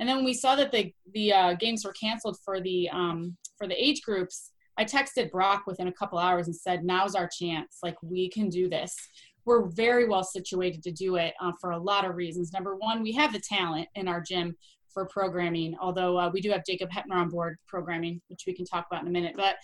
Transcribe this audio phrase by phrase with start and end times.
[0.00, 3.36] And then when we saw that the the uh, games were canceled for the um,
[3.56, 7.28] for the age groups, I texted Brock within a couple hours and said, "Now's our
[7.28, 7.78] chance.
[7.82, 8.96] Like we can do this."
[9.44, 12.52] We're very well situated to do it uh, for a lot of reasons.
[12.52, 14.56] Number one, we have the talent in our gym
[14.92, 18.64] for programming, although uh, we do have Jacob Heppner on board programming, which we can
[18.64, 19.34] talk about in a minute.
[19.36, 19.56] But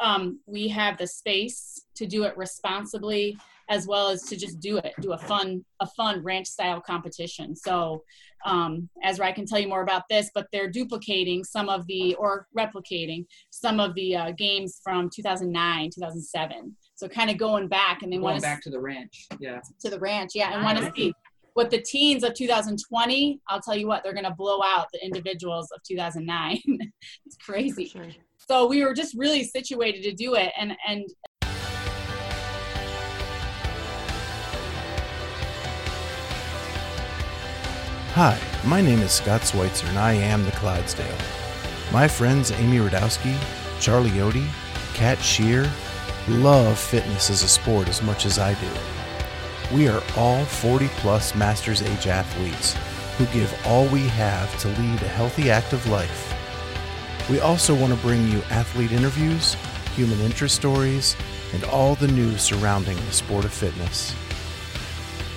[0.00, 3.36] um, we have the space to do it responsibly
[3.68, 7.54] as well as to just do it do a fun a fun ranch style competition.
[7.54, 8.02] So
[8.44, 12.14] um, ezra i can tell you more about this but they're duplicating some of the
[12.14, 18.02] or replicating some of the uh, games from 2009 2007 so kind of going back
[18.02, 19.60] and they want back to the ranch yeah.
[19.80, 21.12] To the ranch yeah and want to see
[21.60, 25.04] what the teens of 2020 i'll tell you what they're going to blow out the
[25.04, 26.58] individuals of 2009
[27.26, 28.06] it's crazy sure
[28.38, 31.04] so we were just really situated to do it and and
[38.14, 41.16] Hi, my name is Scott Switzer and I am the Clydesdale.
[41.92, 43.38] My friends Amy Radowski,
[43.80, 44.48] Charlie Odie,
[44.94, 45.70] Kat Shear
[46.26, 48.99] love fitness as a sport as much as I do.
[49.72, 52.76] We are all 40 plus masters age athletes
[53.16, 56.34] who give all we have to lead a healthy active life
[57.30, 59.56] we also want to bring you athlete interviews,
[59.94, 61.16] human interest stories,
[61.54, 64.16] and all the news surrounding the sport of fitness.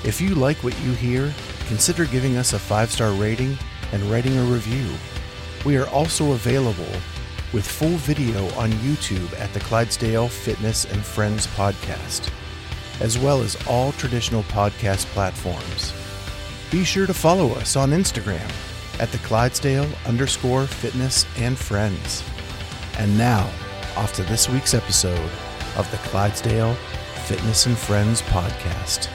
[0.03, 1.31] If you like what you hear,
[1.67, 3.59] consider giving us a five star rating
[3.91, 4.89] and writing a review.
[5.65, 6.91] We are also available
[7.53, 12.31] with full video on YouTube at the Clydesdale Fitness and Friends podcast,
[13.03, 15.93] as well as all traditional podcast platforms.
[16.71, 18.49] Be sure to follow us on Instagram
[18.99, 22.23] at the Clydesdale underscore fitness and friends.
[22.97, 23.51] And now,
[23.95, 25.29] off to this week's episode
[25.75, 26.73] of the Clydesdale
[27.25, 29.07] Fitness and Friends podcast.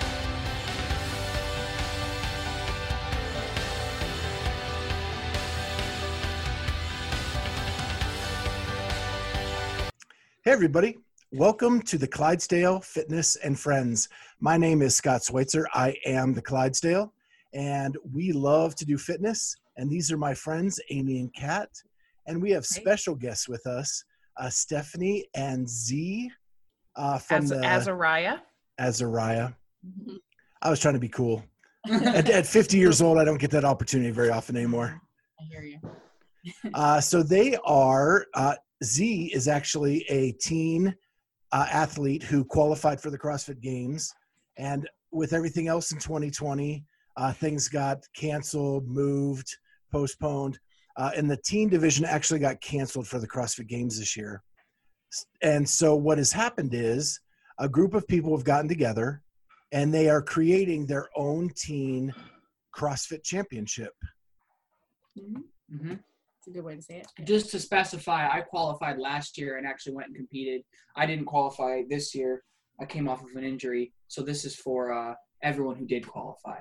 [10.44, 10.98] Hey, everybody.
[11.32, 14.08] Welcome to the Clydesdale Fitness and Friends.
[14.40, 15.66] My name is Scott Switzer.
[15.74, 17.12] I am the Clydesdale,
[17.52, 21.70] and we love to do fitness and these are my friends, Amy and Kat.
[22.26, 24.04] And we have special guests with us,
[24.36, 26.30] uh, Stephanie and Z
[26.96, 28.38] uh, from Az- the Azariah.
[28.78, 29.50] Azariah.
[29.86, 30.16] Mm-hmm.
[30.60, 31.44] I was trying to be cool.
[31.90, 35.00] at, at, 50 years old, I don't get that opportunity very often anymore.
[35.40, 35.78] I hear you.
[36.74, 40.94] uh, so they are, uh, Z is actually a teen
[41.52, 44.12] uh, athlete who qualified for the CrossFit Games.
[44.56, 46.84] And with everything else in 2020,
[47.16, 49.56] uh, things got canceled, moved,
[49.90, 50.58] postponed.
[50.96, 54.42] Uh, and the teen division actually got canceled for the CrossFit Games this year.
[55.42, 57.20] And so what has happened is
[57.58, 59.22] a group of people have gotten together
[59.72, 62.12] and they are creating their own teen
[62.74, 63.92] CrossFit championship.
[65.18, 65.94] Mm-hmm.
[66.46, 66.50] Mm-hmm.
[66.50, 67.06] A good way to say it.
[67.24, 70.62] Just to specify, I qualified last year and actually went and competed.
[70.96, 72.42] I didn't qualify this year.
[72.80, 73.92] I came off of an injury.
[74.08, 76.60] So this is for uh, everyone who did qualify.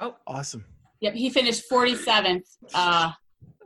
[0.00, 0.64] Oh, awesome.
[1.00, 2.42] Yep, he finished 47th
[2.74, 3.12] uh,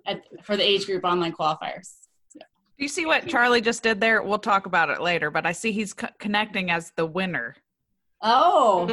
[0.07, 1.93] at, for the age group online qualifiers.
[2.35, 4.23] Do you see what Charlie just did there?
[4.23, 7.57] We'll talk about it later, but I see he's co- connecting as the winner.
[8.23, 8.87] Oh.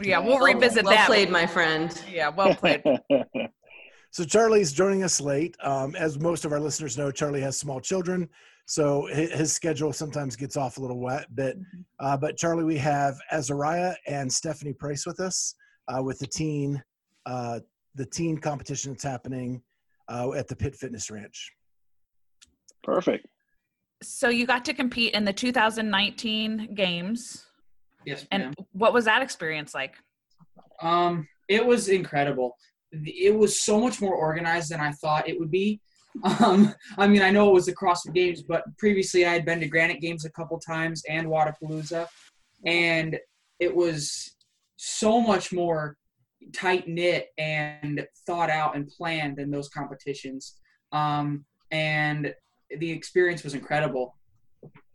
[0.00, 1.08] yeah, we'll revisit well that.
[1.08, 2.02] Well played, my friend.
[2.10, 2.82] Yeah, well played.
[4.10, 5.56] so Charlie's joining us late.
[5.62, 8.28] Um, as most of our listeners know, Charlie has small children,
[8.66, 11.58] so his, his schedule sometimes gets off a little wet bit.
[11.58, 11.80] Mm-hmm.
[11.98, 15.54] Uh, but Charlie, we have Azariah and Stephanie Price with us
[15.88, 16.82] uh, with the teen
[17.26, 17.60] uh,
[17.94, 19.62] the teen competition that's happening
[20.08, 21.52] uh, at the Pit Fitness Ranch.
[22.82, 23.26] Perfect.
[24.02, 27.44] So you got to compete in the 2019 games.
[28.06, 28.42] Yes, ma'am.
[28.42, 29.96] And what was that experience like?
[30.80, 32.56] Um, it was incredible.
[32.92, 35.80] It was so much more organized than I thought it would be.
[36.40, 39.60] Um, I mean, I know it was the CrossFit Games, but previously I had been
[39.60, 42.08] to Granite Games a couple times and Wodapalooza,
[42.66, 43.18] and
[43.60, 44.36] it was
[44.76, 45.96] so much more
[46.52, 50.56] tight knit and thought out and planned than those competitions.
[50.92, 52.34] Um, and
[52.78, 54.16] the experience was incredible.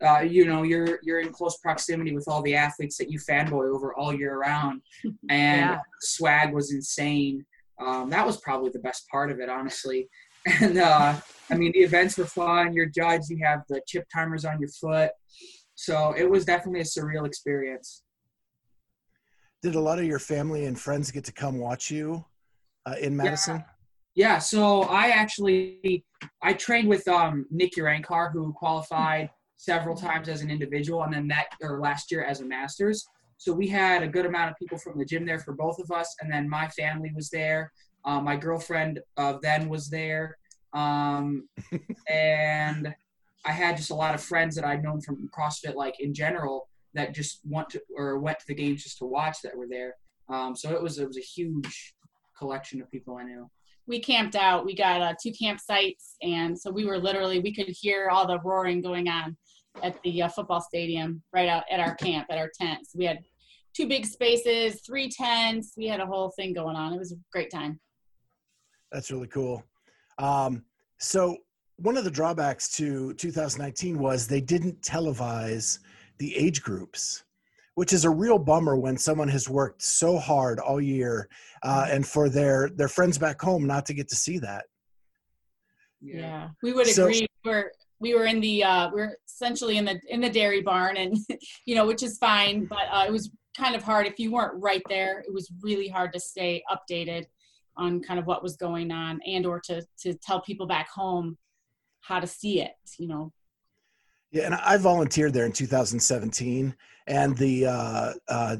[0.04, 3.74] Uh, you know, you're you're in close proximity with all the athletes that you fanboy
[3.74, 5.78] over all year round, and yeah.
[6.00, 7.44] swag was insane.
[7.80, 10.08] Um, that was probably the best part of it, honestly.
[10.60, 11.16] And uh,
[11.50, 12.72] I mean, the events were fun.
[12.72, 13.30] You're judged.
[13.30, 15.10] You have the chip timers on your foot,
[15.74, 18.04] so it was definitely a surreal experience
[19.66, 22.24] did a lot of your family and friends get to come watch you
[22.86, 23.64] uh, in Madison?
[24.14, 24.28] Yeah.
[24.28, 24.38] yeah.
[24.38, 26.04] So I actually
[26.42, 31.26] I trained with um, Nick Urankar, who qualified several times as an individual, and then
[31.28, 33.04] that or last year as a masters.
[33.38, 35.90] So we had a good amount of people from the gym there for both of
[35.90, 37.72] us, and then my family was there.
[38.04, 40.38] Uh, my girlfriend uh, then was there,
[40.72, 41.48] um,
[42.08, 42.94] and
[43.44, 46.68] I had just a lot of friends that I'd known from CrossFit, like in general,
[46.94, 49.94] that just want to or went to the games just to watch that were there.
[50.28, 51.94] Um, so it was it was a huge
[52.38, 53.50] collection of people I knew.
[53.86, 54.64] We camped out.
[54.64, 58.40] We got uh, two campsites, and so we were literally we could hear all the
[58.40, 59.36] roaring going on
[59.82, 62.92] at the uh, football stadium right out at our camp at our tents.
[62.94, 63.18] We had
[63.74, 65.74] two big spaces, three tents.
[65.76, 66.92] We had a whole thing going on.
[66.92, 67.78] It was a great time.
[68.92, 69.62] That's really cool.
[70.18, 70.64] Um,
[70.98, 71.36] so
[71.76, 75.78] one of the drawbacks to 2019 was they didn't televise
[76.18, 77.22] the age groups
[77.74, 81.28] which is a real bummer when someone has worked so hard all year
[81.62, 81.96] uh, Mm-hmm.
[81.96, 84.64] and for their their friends back home not to get to see that
[86.00, 87.26] Yeah, we would So- agree.
[87.44, 87.70] we're
[88.00, 91.16] we were in the uh, we are essentially in the in the dairy barn, and
[91.66, 94.62] you know, which is fine, but uh, it was kind of hard if you weren't
[94.62, 95.20] right there.
[95.20, 97.24] It was really hard to stay updated
[97.76, 101.38] on kind of what was going on, and or to to tell people back home
[102.00, 102.72] how to see it.
[102.98, 103.32] You know,
[104.32, 106.74] yeah and i volunteered there in 2017
[107.06, 108.56] and the uh, uh,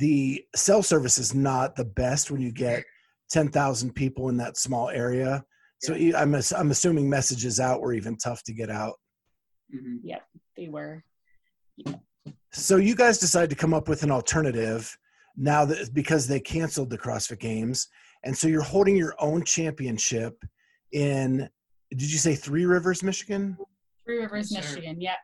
[0.00, 2.84] the cell service is not the best when you get
[3.30, 5.44] 10,000 people in that small area
[5.82, 8.94] so e- I'm, I'm assuming messages out were even tough to get out
[9.70, 9.96] hmm
[10.56, 11.02] they were.
[12.52, 14.94] So you guys decided to come up with an alternative
[15.34, 17.88] now that because they canceled the CrossFit Games,
[18.22, 20.36] and so you're holding your own championship
[20.92, 21.48] in.
[21.90, 23.56] Did you say Three Rivers, Michigan?
[24.04, 24.74] Three Rivers, Yes, sir.
[24.74, 25.00] Michigan.
[25.00, 25.16] Yep.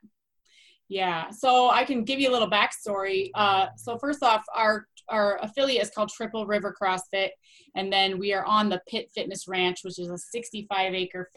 [0.89, 1.31] Yeah.
[1.31, 3.31] So I can give you a little backstory.
[3.35, 7.31] Uh, so first off, our our affiliate is called Triple River CrossFit,
[7.77, 11.31] and then we are on the Pit Fitness Ranch, which is a 65 acre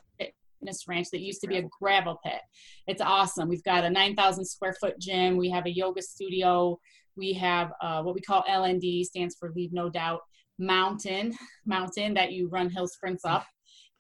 [0.62, 2.42] fitness ranch that used to be a gravel pit.
[2.88, 3.50] It's awesome.
[3.50, 5.38] We've got a 9,000 square foot gym.
[5.38, 6.80] We have a yoga studio.
[7.16, 10.22] We have uh, what we call LND, stands for Leave No Doubt
[10.60, 11.34] Mountain,
[11.66, 13.46] mountain that you run hill sprints up.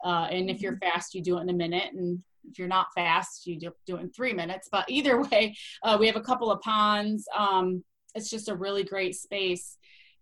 [0.03, 1.94] Uh, and if you're fast, you do it in a minute.
[1.94, 2.19] And
[2.50, 4.69] if you're not fast, you do, do it in three minutes.
[4.71, 7.25] But either way, uh, we have a couple of ponds.
[7.38, 7.83] Um,
[8.15, 9.77] it's just a really great space.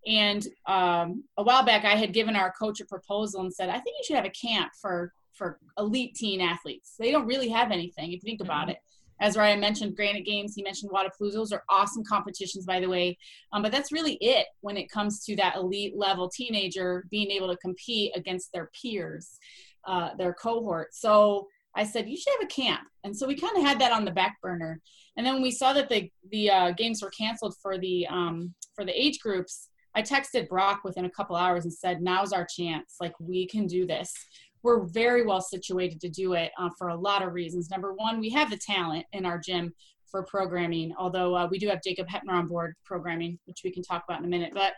[0.07, 3.79] And um, a while back, I had given our coach a proposal and said, I
[3.79, 6.95] think you should have a camp for for elite teen athletes.
[6.99, 8.77] They don't really have anything if you think about it.
[9.21, 11.33] As Ryan mentioned, Granite Games, he mentioned Wodapalooza.
[11.33, 13.17] Those are awesome competitions, by the way.
[13.51, 17.49] Um, but that's really it when it comes to that elite level teenager being able
[17.49, 19.37] to compete against their peers,
[19.85, 20.93] uh, their cohort.
[20.93, 22.81] So I said, you should have a camp.
[23.03, 24.81] And so we kind of had that on the back burner.
[25.17, 28.85] And then we saw that the, the uh, games were canceled for the, um, for
[28.85, 32.95] the age groups, I texted Brock within a couple hours and said, now's our chance.
[32.99, 34.13] Like, we can do this.
[34.61, 37.69] We're very well situated to do it uh, for a lot of reasons.
[37.69, 39.73] Number one, we have the talent in our gym
[40.09, 43.83] for programming, although uh, we do have Jacob Heppner on board programming, which we can
[43.83, 44.51] talk about in a minute.
[44.53, 44.73] But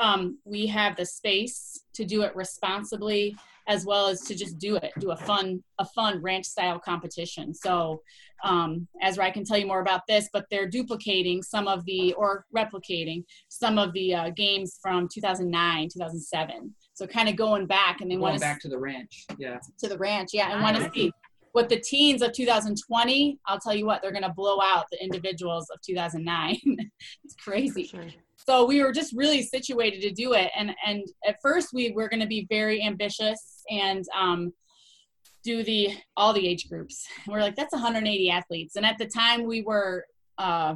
[0.00, 3.36] um, we have the space to do it responsibly
[3.68, 7.54] as well as to just do it do a fun a fun ranch style competition.
[7.54, 8.02] So
[8.42, 12.14] um, ezra i can tell you more about this but they're duplicating some of the
[12.14, 18.00] or replicating some of the uh, games from 2009 2007 so kind of going back
[18.00, 19.26] and they want Going to back to the ranch.
[19.38, 19.58] Yeah.
[19.80, 21.12] to the ranch yeah and want to see
[21.52, 25.02] what the teens of 2020 i'll tell you what they're going to blow out the
[25.02, 26.56] individuals of 2009
[27.24, 27.90] it's crazy
[28.46, 30.50] so we were just really situated to do it.
[30.56, 34.52] And and at first we were going to be very ambitious and um,
[35.44, 37.06] do the all the age groups.
[37.24, 38.76] And we're like that's 180 athletes.
[38.76, 40.06] And at the time we were
[40.38, 40.74] uh,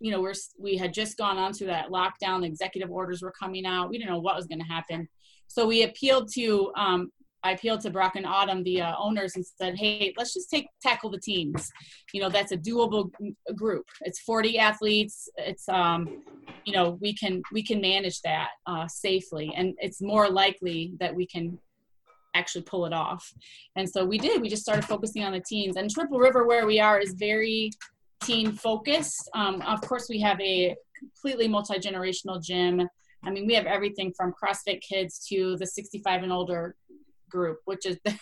[0.00, 2.44] you know we're we had just gone on to that lockdown.
[2.44, 3.90] Executive orders were coming out.
[3.90, 5.08] We didn't know what was going to happen.
[5.46, 7.10] So we appealed to um,
[7.42, 10.68] I appealed to Brock and Autumn, the uh, owners, and said, "Hey, let's just take
[10.82, 11.70] tackle the teams.
[12.12, 13.10] You know, that's a doable
[13.54, 13.86] group.
[14.02, 15.28] It's 40 athletes.
[15.36, 16.22] It's um,
[16.64, 21.14] you know, we can we can manage that uh, safely, and it's more likely that
[21.14, 21.58] we can
[22.34, 23.32] actually pull it off.
[23.76, 24.40] And so we did.
[24.40, 25.76] We just started focusing on the teens.
[25.76, 27.70] And Triple River, where we are, is very
[28.22, 29.28] teen focused.
[29.34, 32.86] Um, of course, we have a completely multi generational gym.
[33.22, 36.74] I mean, we have everything from CrossFit kids to the 65 and older
[37.30, 38.18] group, which is they're,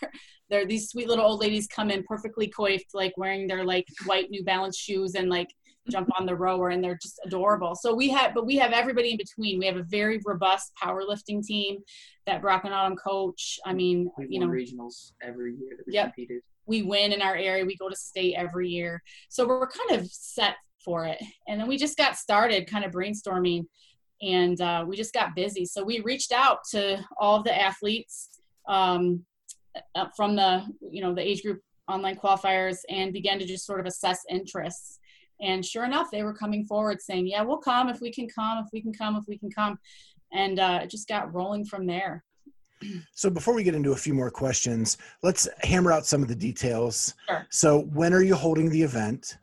[0.50, 4.30] they're these sweet little old ladies come in perfectly coiffed, like wearing their like white
[4.30, 5.48] New Balance shoes and like
[5.90, 7.74] jump on the rower, and they're just adorable.
[7.74, 9.58] So we have, but we have everybody in between.
[9.58, 11.78] We have a very robust powerlifting team
[12.26, 13.58] that Brock and Autumn coach.
[13.64, 16.14] I mean, you know, regionals every year that we Yep.
[16.14, 16.42] competed.
[16.66, 17.64] we win in our area.
[17.64, 19.02] We go to state every year.
[19.30, 21.22] So we're kind of set for it.
[21.48, 23.64] And then we just got started kind of brainstorming
[24.20, 25.64] and uh, we just got busy.
[25.64, 28.37] So we reached out to all of the athletes
[28.68, 29.24] um,
[29.94, 33.80] uh, from the, you know, the age group online qualifiers and began to just sort
[33.80, 34.98] of assess interests.
[35.40, 38.58] And sure enough, they were coming forward saying, "Yeah, we'll come if we can come,
[38.58, 39.78] if we can come, if we can come,"
[40.32, 42.24] and uh, it just got rolling from there.
[43.14, 46.34] So before we get into a few more questions, let's hammer out some of the
[46.34, 47.14] details.
[47.28, 47.46] Sure.
[47.50, 49.38] So when are you holding the event?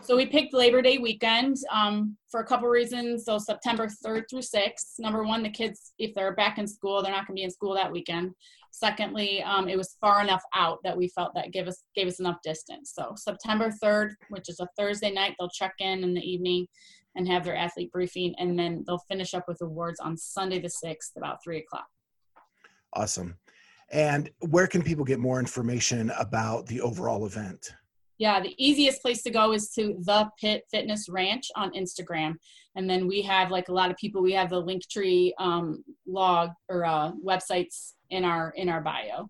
[0.00, 3.24] So we picked Labor Day weekend um, for a couple reasons.
[3.24, 4.98] So September 3rd through 6th.
[4.98, 7.50] Number one, the kids, if they're back in school, they're not going to be in
[7.50, 8.32] school that weekend.
[8.72, 12.20] Secondly, um, it was far enough out that we felt that gave us gave us
[12.20, 12.92] enough distance.
[12.94, 16.66] So September 3rd, which is a Thursday night, they'll check in in the evening
[17.14, 20.68] and have their athlete briefing, and then they'll finish up with awards on Sunday the
[20.68, 21.86] 6th about three o'clock.
[22.94, 23.36] Awesome.
[23.90, 27.74] And where can people get more information about the overall event?
[28.22, 32.36] Yeah, the easiest place to go is to the Pit Fitness Ranch on Instagram,
[32.76, 34.22] and then we have like a lot of people.
[34.22, 39.28] We have the Linktree um, log or uh, websites in our in our bio.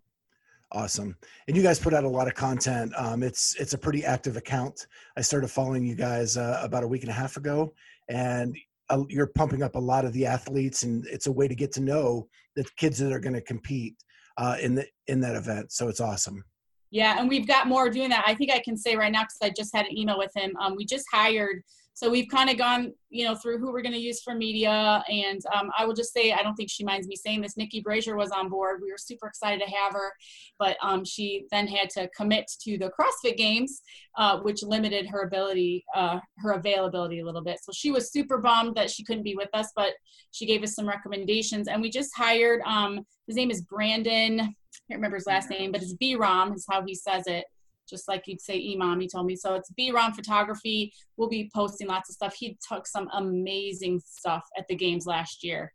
[0.73, 1.17] Awesome.
[1.49, 2.93] And you guys put out a lot of content.
[2.99, 4.87] Um, it's it's a pretty active account.
[5.17, 7.73] I started following you guys uh, about a week and a half ago,
[8.11, 8.55] and
[8.91, 11.73] uh, you're pumping up a lot of the athletes, and it's a way to get
[11.73, 13.97] to know the kids that are going to compete
[14.37, 15.73] uh, in the in that event.
[15.73, 16.45] So it's awesome.
[16.93, 18.23] Yeah, and we've got more doing that.
[18.27, 20.55] I think I can say right now because I just had an email with him.
[20.61, 21.63] Um, we just hired,
[21.95, 25.05] so we've kind of gone, you know, through who we're going to use for media.
[25.09, 27.57] And um, I will just say, I don't think she minds me saying this.
[27.57, 28.81] Nikki Brazier was on board.
[28.83, 30.13] We were super excited to have her,
[30.59, 33.83] but um, she then had to commit to the CrossFit Games,
[34.17, 37.59] uh, which limited her ability, uh, her availability a little bit.
[37.63, 39.93] So she was super bummed that she couldn't be with us, but
[40.31, 41.69] she gave us some recommendations.
[41.69, 42.63] And we just hired.
[42.63, 46.53] Um, his name is Brandon I can't remember his last name, but it's B Rom
[46.55, 47.45] is how he says it.
[47.93, 49.37] Just like you'd say Imam, he told me.
[49.37, 50.93] So it's B Rom Photography.
[51.17, 52.35] We'll be posting lots of stuff.
[52.35, 55.73] He took some amazing stuff at the games last year.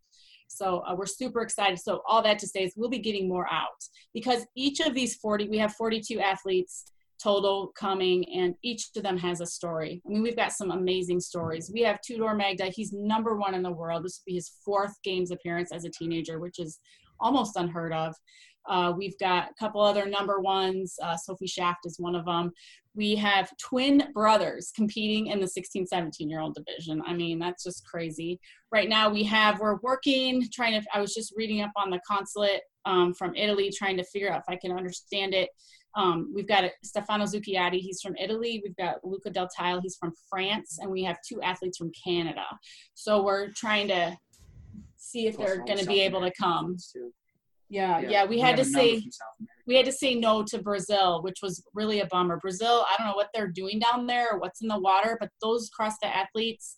[0.47, 1.79] So uh, we're super excited.
[1.79, 3.83] So all that to say is we'll be getting more out
[4.13, 6.85] because each of these 40, we have 42 athletes
[7.21, 10.01] total coming and each of them has a story.
[10.05, 11.71] I mean, we've got some amazing stories.
[11.73, 12.65] We have Tudor Magda.
[12.65, 14.03] He's number one in the world.
[14.03, 16.79] This will be his fourth games appearance as a teenager, which is
[17.19, 18.15] almost unheard of.
[18.67, 20.95] Uh, we've got a couple other number ones.
[21.01, 22.51] Uh, Sophie Shaft is one of them.
[22.95, 27.01] We have twin brothers competing in the 16, 17 year old division.
[27.05, 28.39] I mean, that's just crazy.
[28.71, 31.99] Right now, we have, we're working, trying to, I was just reading up on the
[32.07, 35.49] consulate um, from Italy, trying to figure out if I can understand it.
[35.95, 38.61] Um, we've got Stefano Zucchiati, he's from Italy.
[38.63, 40.77] We've got Luca Del Tile, he's from France.
[40.79, 42.45] And we have two athletes from Canada.
[42.93, 44.15] So we're trying to
[44.97, 46.77] see if they're going to be able to come.
[47.69, 49.03] Yeah, yeah, we had to say
[49.65, 52.37] we had to say no to Brazil, which was really a bummer.
[52.37, 55.29] Brazil, I don't know what they're doing down there or what's in the water, but
[55.41, 56.77] those CrossFit athletes,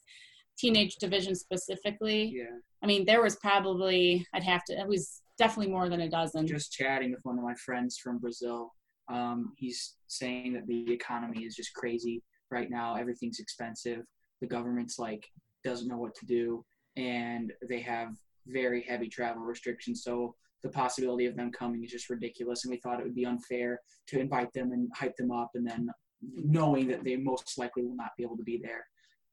[0.57, 2.33] teenage division specifically.
[2.35, 2.57] Yeah.
[2.83, 4.73] I mean, there was probably I'd have to.
[4.73, 6.47] It was definitely more than a dozen.
[6.47, 8.73] Just chatting with one of my friends from Brazil,
[9.11, 12.95] um, he's saying that the economy is just crazy right now.
[12.95, 14.01] Everything's expensive.
[14.41, 15.27] The government's like
[15.63, 16.65] doesn't know what to do,
[16.97, 18.09] and they have
[18.47, 20.03] very heavy travel restrictions.
[20.03, 22.63] So the possibility of them coming is just ridiculous.
[22.63, 25.67] And we thought it would be unfair to invite them and hype them up, and
[25.67, 25.89] then
[26.21, 28.85] knowing that they most likely will not be able to be there.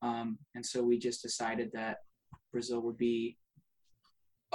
[0.02, 1.98] Um, and so we just decided that
[2.52, 3.36] Brazil would be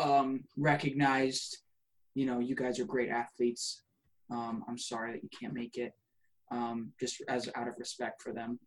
[0.01, 1.57] um, recognized.
[2.15, 3.83] You know, you guys are great athletes.
[4.29, 5.93] Um, I'm sorry that you can't make it,
[6.51, 8.59] um, just as out of respect for them.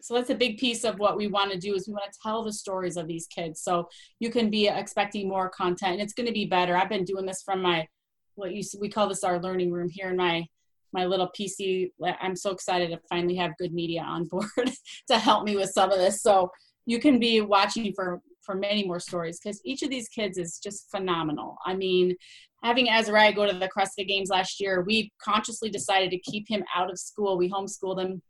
[0.00, 2.18] So that's a big piece of what we want to do is we want to
[2.22, 3.62] tell the stories of these kids.
[3.62, 3.88] So
[4.20, 6.76] you can be expecting more content and it's going to be better.
[6.76, 7.86] I've been doing this from my
[8.34, 10.46] what you we call this our learning room here in my
[10.92, 11.90] my little PC.
[12.20, 14.48] I'm so excited to finally have good media on board
[15.08, 16.22] to help me with some of this.
[16.22, 16.50] So
[16.86, 20.58] you can be watching for for many more stories because each of these kids is
[20.62, 21.56] just phenomenal.
[21.66, 22.14] I mean,
[22.62, 26.62] having Azariah go to the CrossFit Games last year, we consciously decided to keep him
[26.74, 27.36] out of school.
[27.36, 28.22] We homeschooled him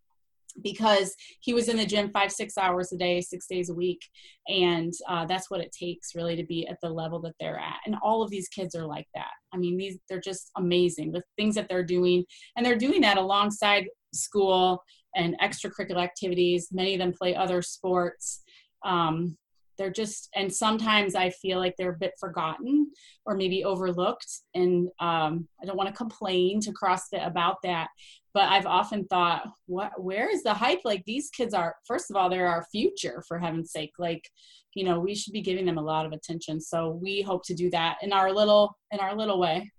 [0.63, 4.01] because he was in the gym five six hours a day six days a week.
[4.49, 7.79] And uh, that's what it takes really to be at the level that they're at.
[7.85, 9.33] And all of these kids are like that.
[9.53, 12.25] I mean these they're just amazing the things that they're doing.
[12.57, 14.83] And they're doing that alongside school
[15.15, 16.69] and extracurricular activities.
[16.73, 18.43] Many of them play other sports.
[18.85, 19.37] Um,
[19.77, 22.91] they're just and sometimes i feel like they're a bit forgotten
[23.27, 24.43] or maybe overlooked.
[24.55, 27.89] And um, i don't want to complain to cross crossfit about that.
[28.33, 30.81] But i've often thought what where is the hype?
[30.85, 33.93] Like these kids are first of all they're our future for heaven's sake.
[33.99, 34.29] Like
[34.75, 36.61] you know we should be giving them a lot of attention.
[36.61, 39.71] So we hope to do that in our little in our little way.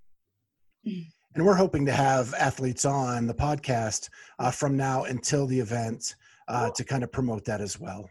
[0.86, 6.16] And we're hoping to have athletes on the podcast uh, from now until the event
[6.48, 8.10] uh, to kind of promote that as well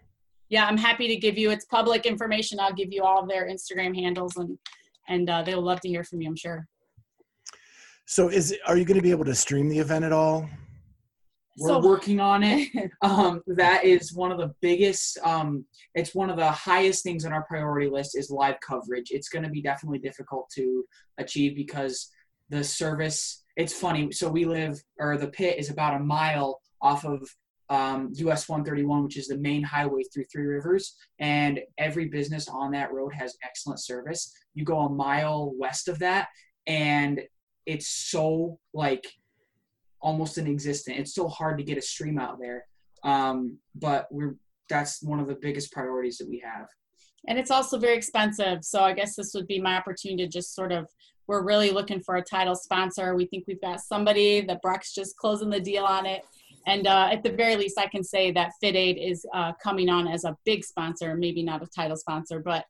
[0.48, 3.48] yeah i'm happy to give you it's public information i'll give you all of their
[3.48, 4.58] instagram handles and
[5.08, 6.66] and uh, they'll love to hear from you i'm sure
[8.06, 10.48] so is are you going to be able to stream the event at all?
[11.58, 12.68] We're So- working on it.
[13.02, 15.18] Um, that is one of the biggest.
[15.24, 19.10] Um, it's one of the highest things on our priority list is live coverage.
[19.10, 20.84] It's going to be definitely difficult to
[21.18, 22.10] achieve because
[22.48, 23.42] the service.
[23.56, 24.12] It's funny.
[24.12, 27.28] So we live, or the pit is about a mile off of
[27.68, 32.72] um, US 131, which is the main highway through Three Rivers, and every business on
[32.72, 34.32] that road has excellent service.
[34.54, 36.28] You go a mile west of that,
[36.66, 37.20] and
[37.64, 39.06] it's so like
[40.00, 40.98] almost inexistent.
[40.98, 42.64] It's so hard to get a stream out there.
[43.02, 44.36] Um, but we're
[44.68, 46.66] that's one of the biggest priorities that we have.
[47.28, 48.64] and it's also very expensive.
[48.64, 50.86] So I guess this would be my opportunity to just sort of,
[51.26, 53.16] we're really looking for a title sponsor.
[53.16, 56.22] We think we've got somebody that Brock's just closing the deal on it.
[56.66, 60.08] And uh, at the very least, I can say that FitAid is uh, coming on
[60.08, 62.64] as a big sponsor, maybe not a title sponsor, but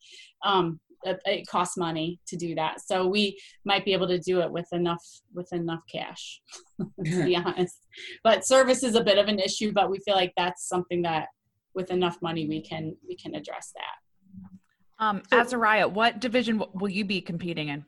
[0.44, 2.80] um, it, it costs money to do that.
[2.80, 5.02] So we might be able to do it with enough
[5.34, 6.40] with enough cash,
[6.80, 7.78] to be honest.
[8.22, 11.28] But service is a bit of an issue, but we feel like that's something that
[11.74, 15.04] with enough money we can we can address that.
[15.04, 17.84] Um, So- Azariah, what division will you be competing in?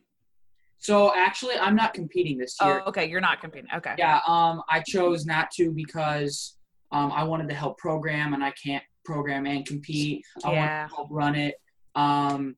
[0.78, 2.82] So actually, I'm not competing this year.
[2.84, 3.68] Oh, okay, you're not competing.
[3.76, 3.94] Okay.
[3.98, 6.56] Yeah, um, I chose not to because
[6.92, 10.24] um, I wanted to help program, and I can't program and compete.
[10.44, 10.86] I want Yeah.
[10.86, 11.56] to help run it,
[11.94, 12.56] um,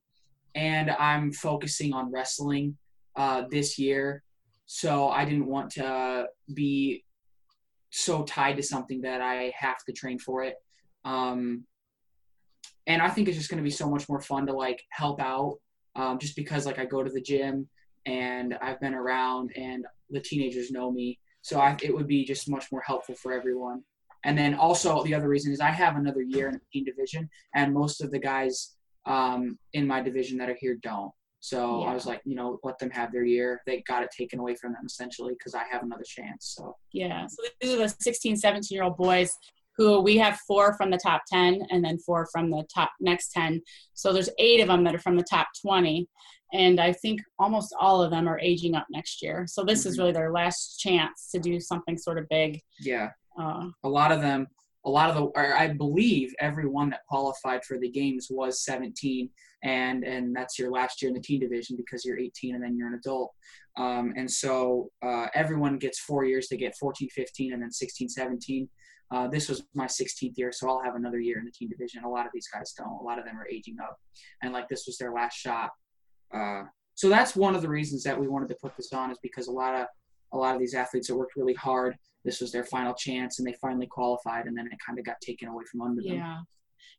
[0.53, 2.77] and I'm focusing on wrestling
[3.15, 4.23] uh, this year.
[4.67, 7.03] So I didn't want to be
[7.89, 10.55] so tied to something that I have to train for it.
[11.03, 11.65] Um,
[12.87, 15.19] and I think it's just going to be so much more fun to like help
[15.19, 15.57] out,
[15.95, 17.67] um, just because like I go to the gym
[18.05, 21.19] and I've been around and the teenagers know me.
[21.41, 23.83] So I, it would be just much more helpful for everyone.
[24.23, 27.27] And then also the other reason is I have another year in the teen division,
[27.55, 28.75] and most of the guys
[29.07, 31.11] um, in my division that are here don't.
[31.43, 33.61] So I was like, you know, let them have their year.
[33.65, 36.53] They got it taken away from them essentially because I have another chance.
[36.55, 37.25] So Yeah.
[37.25, 39.31] So these are the 16, 17 year old boys
[39.75, 43.31] who we have four from the top 10 and then four from the top next
[43.31, 43.59] 10.
[43.95, 46.07] So there's eight of them that are from the top 20.
[46.53, 49.45] And I think almost all of them are aging up next year.
[49.47, 49.99] So this is Mhm.
[49.99, 52.61] really their last chance to do something sort of big.
[52.79, 54.47] yeah, Uh, a lot of them,
[54.83, 59.29] a lot of the, or I believe everyone that qualified for the games was 17,
[59.63, 62.75] and and that's your last year in the teen division because you're 18 and then
[62.75, 63.33] you're an adult.
[63.77, 66.49] Um, and so uh, everyone gets four years.
[66.49, 68.69] They get 14, 15, and then 16, 17.
[69.11, 72.03] Uh, this was my 16th year, so I'll have another year in the teen division.
[72.03, 72.87] A lot of these guys don't.
[72.99, 73.97] A lot of them are aging up,
[74.41, 75.71] and like this was their last shot.
[76.33, 76.63] Uh,
[76.95, 79.47] so that's one of the reasons that we wanted to put this on is because
[79.47, 79.87] a lot of
[80.33, 83.47] a lot of these athletes that worked really hard this was their final chance and
[83.47, 86.13] they finally qualified and then it kind of got taken away from under them.
[86.13, 86.39] yeah.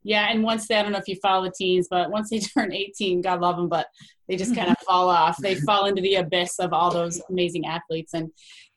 [0.05, 0.29] Yeah.
[0.31, 2.73] And once they, I don't know if you follow the teens, but once they turn
[2.73, 3.87] 18, God love them, but
[4.29, 5.37] they just kind of fall off.
[5.37, 8.14] They fall into the abyss of all those amazing athletes.
[8.14, 8.31] And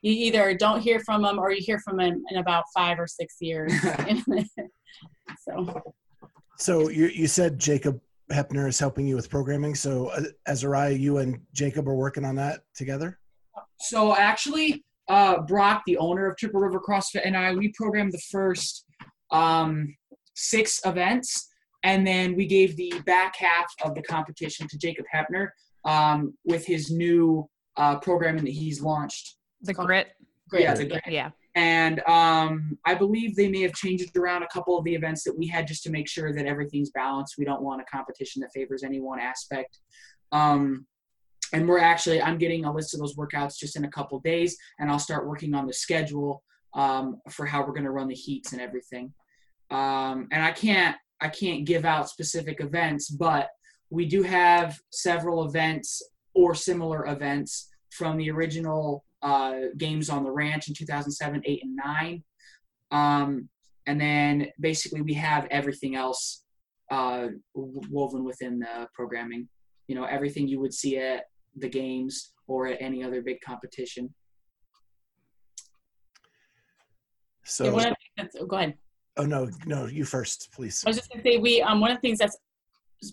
[0.03, 3.07] you either don't hear from them or you hear from them in about five or
[3.07, 3.73] six years.
[5.39, 5.81] so.
[6.57, 7.99] So you you said Jacob
[8.31, 9.75] Heppner is helping you with programming.
[9.75, 13.19] So uh, Azariah, you and Jacob are working on that together.
[13.79, 18.21] So actually, uh, Brock, the owner of Triple River CrossFit, and I, we programmed the
[18.31, 18.85] first
[19.31, 19.95] um,
[20.33, 21.49] six events,
[21.83, 25.49] and then we gave the back half of the competition to Jacob Heppner
[25.85, 29.37] um, with his new uh, programming that he's launched.
[29.61, 30.07] The grit.
[30.49, 30.63] Great.
[30.63, 31.29] Yeah, the Yeah.
[31.55, 35.37] And um, I believe they may have changed around a couple of the events that
[35.37, 37.35] we had just to make sure that everything's balanced.
[37.37, 39.79] We don't want a competition that favors any one aspect.
[40.33, 40.85] Um,
[41.53, 44.57] and we're actually, I'm getting a list of those workouts just in a couple days,
[44.79, 48.15] and I'll start working on the schedule um, for how we're going to run the
[48.15, 49.13] heats and everything.
[49.71, 53.47] Um, and I can't, I can't give out specific events, but
[53.89, 56.01] we do have several events
[56.33, 61.75] or similar events from the original uh, games on the ranch in 2007, 8, and
[61.75, 62.23] 9.
[62.91, 63.49] Um,
[63.87, 66.43] and then basically we have everything else
[66.91, 69.49] uh, woven within the programming.
[69.87, 71.23] You know, everything you would see at
[71.57, 74.13] the games or at any other big competition.
[77.43, 78.77] Yeah, So one of the things that's- oh, go ahead.
[79.17, 80.83] oh no no you first please.
[80.85, 82.37] I was just gonna say we um one of the things that's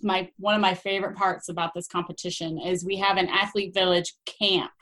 [0.03, 4.15] my one of my favorite parts about this competition is we have an athlete village
[4.25, 4.73] camp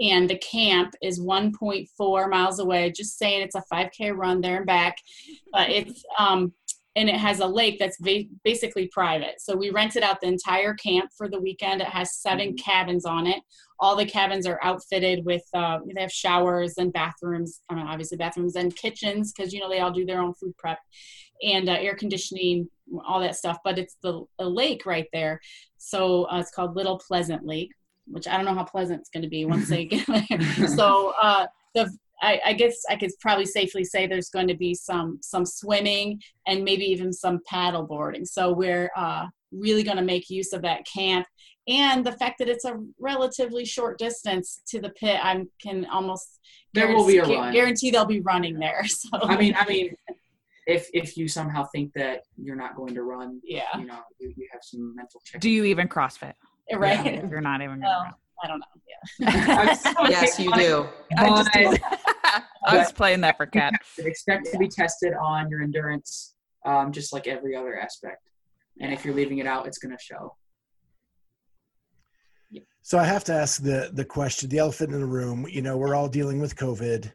[0.00, 2.90] and the camp is 1.4 miles away.
[2.90, 4.96] Just saying it's a 5k run there and back
[5.52, 6.52] but it's um
[6.94, 9.40] and it has a lake that's va- basically private.
[9.40, 11.80] So we rented out the entire camp for the weekend.
[11.80, 13.42] It has 7 cabins on it.
[13.80, 18.18] All the cabins are outfitted with uh, they have showers and bathrooms I mean, obviously
[18.18, 20.78] bathrooms and kitchens because you know they all do their own food prep
[21.42, 22.68] and uh, air conditioning
[23.06, 25.40] all that stuff but it's the a lake right there.
[25.78, 27.70] So uh, it's called little pleasant lake
[28.06, 31.12] which i don't know how pleasant it's going to be once they get there so
[31.20, 31.90] uh, the
[32.22, 36.20] I, I guess I could probably safely say there's going to be some some swimming
[36.46, 38.24] and maybe even some paddle boarding.
[38.24, 41.26] So we're uh, really going to make use of that camp
[41.68, 45.18] and the fact that it's a relatively short distance to the pit.
[45.22, 46.38] I can almost
[46.74, 47.52] There will be a guarantee- run.
[47.52, 48.84] guarantee they'll be running there.
[48.86, 49.96] So I mean, I mean,
[50.66, 54.32] if if you somehow think that you're not going to run, yeah, you know, you,
[54.36, 55.40] you have some mental check.
[55.40, 56.34] Do you even CrossFit?
[56.74, 57.06] right.
[57.24, 58.66] If you're not even Well, gonna I don't know.
[58.88, 59.76] Yeah.
[60.10, 60.86] Yes, you do.
[61.16, 61.80] I just
[62.66, 63.74] I was playing that for cat.
[63.98, 68.30] expect to be tested on your endurance, um, just like every other aspect.
[68.80, 70.36] And if you're leaving it out, it's going to show.
[72.82, 75.46] So I have to ask the the question, the elephant in the room.
[75.48, 77.12] You know, we're all dealing with COVID.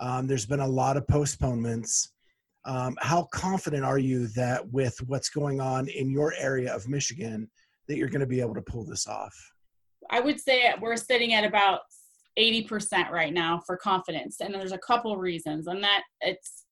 [0.00, 2.12] Um, there's been a lot of postponements.
[2.64, 7.50] Um, how confident are you that with what's going on in your area of Michigan,
[7.90, 9.34] that you're going to be able to pull this off?
[10.10, 11.80] I would say we're sitting at about
[12.38, 14.36] 80% right now for confidence.
[14.40, 15.66] And there's a couple reasons.
[15.66, 16.64] And that it's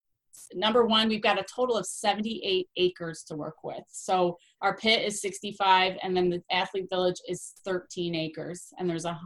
[0.54, 3.82] number one, we've got a total of 78 acres to work with.
[3.90, 8.68] So our pit is 65, and then the athlete village is 13 acres.
[8.78, 9.18] And there's a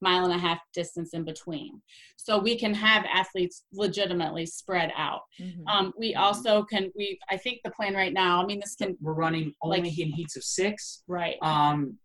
[0.00, 1.80] mile and a half distance in between.
[2.16, 5.22] So we can have athletes legitimately spread out.
[5.40, 5.66] Mm-hmm.
[5.66, 8.96] Um, we also can, we, I think the plan right now, I mean, this can,
[9.00, 11.02] We're running only Like- in heats of six.
[11.06, 11.36] right.
[11.42, 11.98] Um,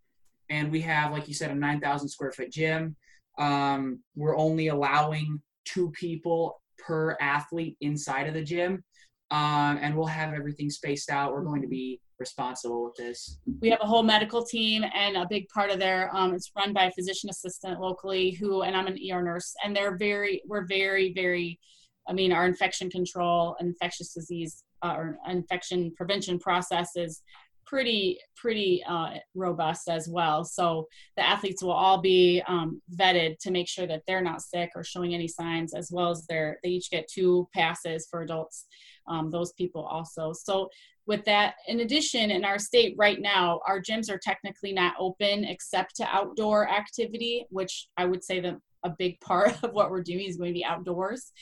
[0.50, 2.96] and we have, like you said, a 9,000 square foot gym.
[3.40, 8.84] Um, we're only allowing two people per athlete inside of the gym.
[9.32, 11.34] Um, and we'll have everything spaced out.
[11.34, 13.40] We're going to be responsible with this.
[13.62, 16.74] we have a whole medical team and a big part of their um, it's run
[16.74, 20.66] by a physician assistant locally who and i'm an er nurse and they're very we're
[20.66, 21.60] very very
[22.08, 27.22] i mean our infection control and infectious disease uh, or infection prevention process is
[27.66, 33.50] pretty pretty uh, robust as well so the athletes will all be um, vetted to
[33.50, 36.70] make sure that they're not sick or showing any signs as well as they're they
[36.70, 38.68] each get two passes for adults
[39.08, 40.34] um, those people also.
[40.34, 40.70] So
[41.08, 45.44] with that in addition in our state right now our gyms are technically not open
[45.44, 50.02] except to outdoor activity which i would say that a big part of what we're
[50.02, 51.34] doing is going to be outdoors.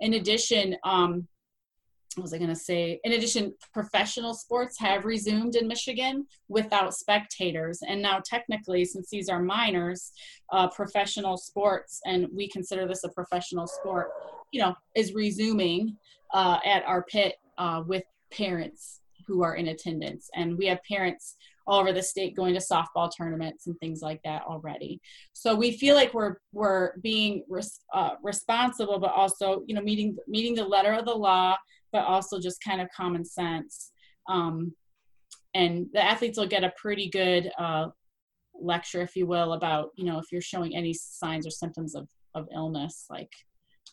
[0.00, 1.28] In addition um,
[2.16, 3.00] what was i going to say?
[3.04, 7.80] In addition professional sports have resumed in michigan without spectators.
[7.86, 10.12] And now technically since these are minors
[10.52, 14.10] uh, professional sports and we consider this a professional sport
[14.52, 15.96] you know is resuming
[16.32, 20.28] uh, at our pit uh, with parents who are in attendance.
[20.34, 24.20] And we have parents all over the state going to softball tournaments and things like
[24.24, 25.00] that already.
[25.32, 30.16] So we feel like we're we're being res, uh, responsible, but also you know meeting
[30.26, 31.56] meeting the letter of the law,
[31.92, 33.92] but also just kind of common sense.
[34.28, 34.74] Um,
[35.54, 37.88] and the athletes will get a pretty good uh,
[38.54, 42.08] lecture, if you will, about you know if you're showing any signs or symptoms of
[42.34, 43.30] of illness, like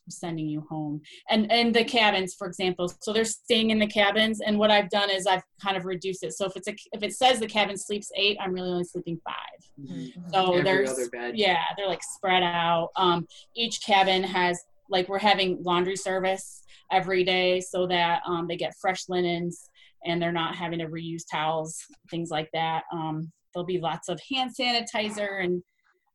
[0.10, 1.02] sending you home.
[1.30, 2.92] And and the cabins for example.
[3.02, 6.24] So they're staying in the cabins and what i've done is i've kind of reduced
[6.24, 6.34] it.
[6.34, 9.20] So if it's a if it says the cabin sleeps eight i'm really only sleeping
[9.24, 9.96] five.
[10.32, 12.90] So Every there's yeah they're like spread out.
[12.96, 18.58] Um each cabin has like we're having laundry service every day so that um, they
[18.58, 19.70] get fresh linens
[20.04, 21.78] and they're not having to reuse towels
[22.10, 22.84] things like that.
[22.92, 25.64] Um there'll be lots of hand sanitizer and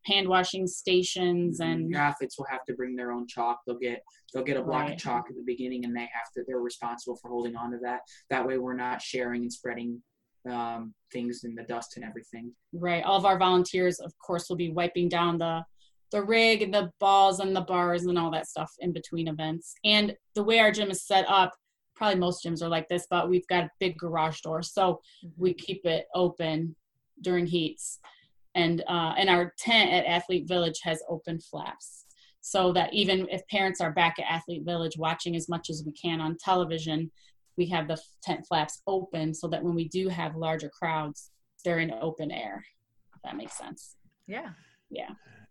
[0.04, 3.60] hand washing stations and your athletes will have to bring their own chalk.
[3.66, 4.92] They'll get they'll get a block Right.
[4.94, 7.78] of chalk at the beginning, and they have to they're responsible for holding on to
[7.82, 8.00] that.
[8.30, 10.02] That way, we're not sharing and spreading
[10.50, 12.52] um, things in the dust and everything.
[12.74, 13.02] Right.
[13.02, 15.64] All of our volunteers, of course, will be wiping down the
[16.10, 19.74] the rig and the balls and the bars and all that stuff in between events.
[19.84, 21.52] And the way our gym is set up,
[21.96, 25.00] probably most gyms are like this, but we've got a big garage door, so
[25.36, 26.76] we keep it open
[27.22, 27.98] during heats.
[28.54, 32.04] And uh, and our tent at Athlete Village has open flaps,
[32.40, 35.92] so that even if parents are back at Athlete Village watching as much as we
[35.92, 37.10] can on television,
[37.56, 41.30] we have the tent flaps open so that when we do have larger crowds,
[41.64, 42.64] they're in open air.
[43.14, 43.96] If that makes sense.
[44.26, 44.50] Yeah.
[44.90, 45.10] Yeah.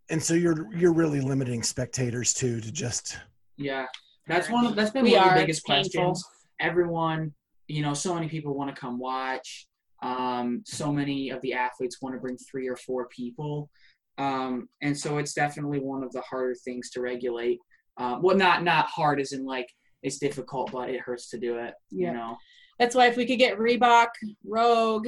[0.10, 3.18] And so you're you're really limiting spectators too to just
[3.58, 3.86] Yeah,
[4.28, 4.66] that's one.
[4.66, 6.12] Of, that's been We one of the biggest It's painful.
[6.12, 6.26] questions.
[6.60, 7.34] Everyone,
[7.68, 9.68] you know, so many people want to come watch.
[10.04, 13.70] Um, so many of the athletes want to bring three or four people,
[14.18, 17.60] um, and so it's definitely one of the harder things to regulate.
[17.98, 19.68] Um, well, not not hard as in like
[20.04, 21.74] it's difficult, but it hurts to do it.
[21.90, 22.08] Yeah.
[22.08, 22.38] You know.
[22.80, 24.10] That's why if we could get Reebok,
[24.46, 25.08] Rogue,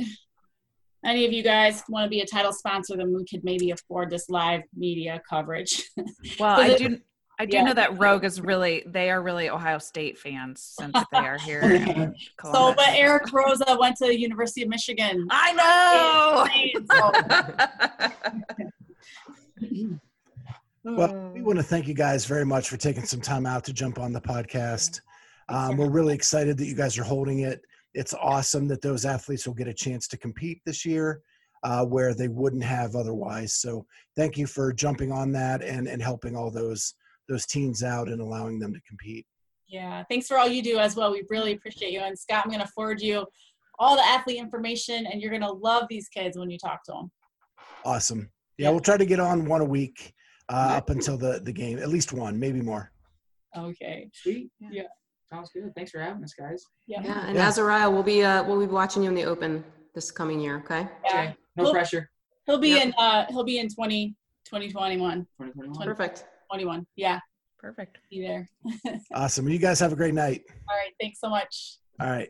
[1.05, 4.09] any of you guys want to be a title sponsor, then we could maybe afford
[4.09, 5.89] this live media coverage.
[6.39, 6.99] Well, I do.
[7.37, 7.63] I do yeah.
[7.63, 8.83] know that Rogue is really.
[8.85, 11.61] They are really Ohio State fans since they are here.
[11.63, 15.27] in so, but Eric Rosa went to the University of Michigan.
[15.29, 16.47] I
[16.89, 17.05] know.
[20.87, 23.73] Well we want to thank you guys very much for taking some time out to
[23.73, 25.01] jump on the podcast.
[25.49, 27.61] Um, we're really excited that you guys are holding it.
[27.95, 31.23] It's awesome that those athletes will get a chance to compete this year
[31.63, 33.55] uh, where they wouldn't have otherwise.
[33.55, 36.93] So thank you for jumping on that and, and helping all those
[37.27, 39.25] those teens out and allowing them to compete.
[39.67, 41.11] Yeah, thanks for all you do as well.
[41.11, 41.99] We really appreciate you.
[41.99, 43.25] And Scott, I'm going to forward you
[43.79, 46.91] all the athlete information, and you're going to love these kids when you talk to
[46.91, 47.11] them.
[47.83, 48.29] Awesome.
[48.57, 50.13] Yeah, we'll try to get on one a week
[50.49, 52.91] uh, up until the the game, at least one, maybe more.
[53.57, 54.09] Okay.
[54.13, 54.49] Sweet.
[54.59, 54.83] Yeah.
[55.29, 55.73] Sounds good.
[55.75, 56.63] Thanks for having us, guys.
[56.87, 57.01] Yeah.
[57.03, 57.47] Yeah, and Yeah.
[57.47, 60.57] Azariah, we'll be uh, we'll be watching you in the open this coming year.
[60.63, 60.87] Okay.
[61.05, 61.11] Yeah.
[61.11, 61.35] Okay.
[61.57, 62.09] No Well- pressure.
[62.45, 62.83] He'll be Yep.
[62.85, 62.93] in.
[62.97, 65.83] Uh, he'll be in 20, 2021, 2021.
[65.87, 66.25] Perfect.
[66.49, 66.85] 21.
[66.95, 67.19] Yeah.
[67.59, 67.97] Perfect.
[68.09, 68.49] Be there.
[69.13, 69.47] Awesome.
[69.49, 70.43] You guys have a great night.
[70.69, 70.93] All right.
[70.99, 71.77] Thanks so much.
[71.99, 72.29] All right.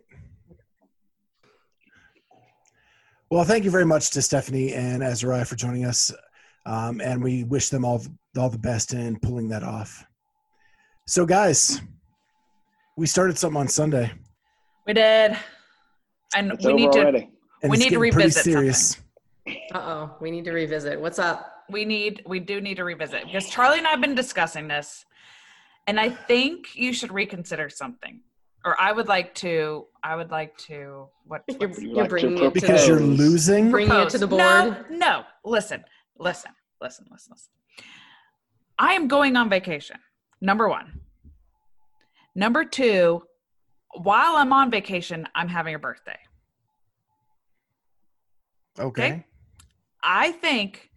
[3.32, 6.12] Well, thank you very much to Stephanie and Azariah for joining us,
[6.66, 8.02] um, and we wish them all
[8.38, 10.06] all the best in pulling that off.
[11.08, 11.82] So, guys,
[12.98, 14.12] we started something on Sunday,
[14.86, 15.36] We did.
[16.36, 17.30] And It's we over need to already.
[17.64, 18.98] and We need to getting revisit serious.
[19.74, 21.00] Uh oh, we need to revisit.
[21.00, 21.52] What's up?
[21.70, 25.06] We need we do need to revisit because Charlie and I have been discussing this,
[25.88, 28.22] and I think you should reconsider something.
[28.64, 29.86] Or I would like to.
[30.04, 31.08] I would like to.
[31.26, 31.44] What?
[31.48, 33.70] You're, you you're like to bringing it to Because the, you're losing.
[33.70, 34.86] Bring- Bringing it to the No, board?
[34.90, 35.84] No, listen,
[36.18, 36.52] listen,
[36.82, 37.52] listen, listen, listen.
[38.80, 39.98] I am going on vacation.
[40.42, 41.02] Number one.
[42.34, 43.24] Number two,
[44.02, 46.18] while I'm on vacation, I'm having a birthday.
[48.78, 49.26] Okay.
[50.04, 50.90] I think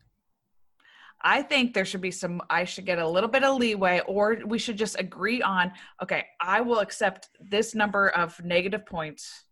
[1.23, 4.39] I think there should be some I should get a little bit of leeway or
[4.47, 9.45] we should just agree on okay, I will accept this number of negative points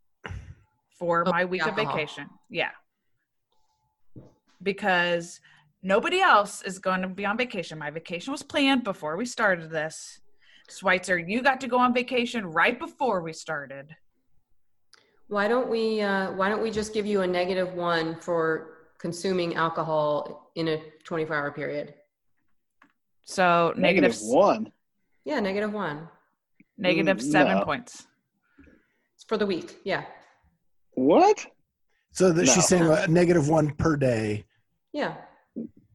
[0.98, 2.28] for Oh, my week of vacation.
[2.50, 2.70] Yeah.
[4.62, 5.40] Because
[5.82, 7.78] nobody else is going to be on vacation.
[7.78, 10.20] My vacation was planned before we started this.
[10.68, 13.94] Switzer, you got to go on vacation right before we started.
[15.28, 19.54] why don't we uh, why don't we just give you a negative one for consuming
[19.56, 21.94] alcohol in a 24 hour period?
[23.24, 24.72] So negative Negative one.
[25.24, 26.08] Yeah, negative one
[26.78, 27.64] negative Mm, 7 no.
[27.64, 28.06] points.
[29.14, 29.78] It's for the week.
[29.84, 30.04] Yeah,
[30.92, 31.46] What?
[32.12, 32.52] So that No.
[32.52, 34.44] she's saying a negative one per day.
[34.92, 35.16] yeah.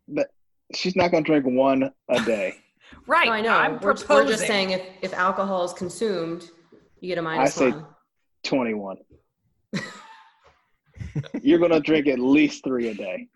[0.08, 0.28] But
[0.76, 2.56] she's not going to drink one a day.
[3.08, 3.26] Right.
[3.28, 3.54] No, I know.
[3.54, 4.16] I'm we're, proposing.
[4.26, 6.50] we're just saying if if alcohol is consumed,
[7.00, 7.86] you get a minus say- one.
[8.44, 8.98] 21.
[11.42, 13.28] You're going to drink at least three a day,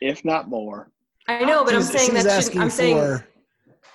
[0.00, 0.90] if not more.
[1.26, 3.26] I know, but I'm saying she's that asking I'm saying for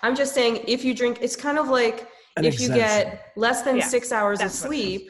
[0.03, 3.61] I'm just saying if you drink, it's kind of like an if you get less
[3.61, 5.09] than Yeah, six hours of that's what sleep.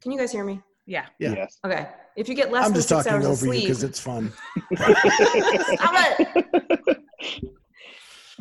[0.00, 0.60] Can you guys hear me?
[0.86, 1.06] yeah.
[1.18, 1.34] Yeah.
[1.34, 1.58] Yes.
[1.64, 1.88] Okay.
[2.16, 3.84] If you get less I'm than just six talking hours of over you sleep, because
[3.84, 4.32] it's fun.
[4.76, 7.04] Stop it.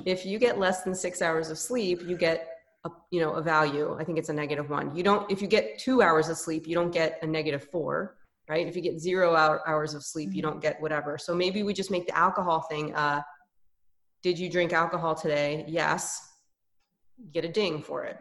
[0.06, 2.48] if you get less than six hours of sleep, you get
[2.86, 3.96] a you know a value.
[4.00, 4.96] I think it's a negative one.
[4.96, 5.30] You don't.
[5.30, 8.18] If you get two hours of sleep, you don't get a negative four,
[8.50, 8.68] right?
[8.68, 11.18] If you get zero hour, hours of sleep, you don't get whatever.
[11.18, 12.94] So maybe we just make the alcohol thing.
[12.96, 13.22] Uh,
[14.24, 15.64] did you drink alcohol today?
[15.68, 16.28] Yes.
[17.32, 18.18] Get a ding for it.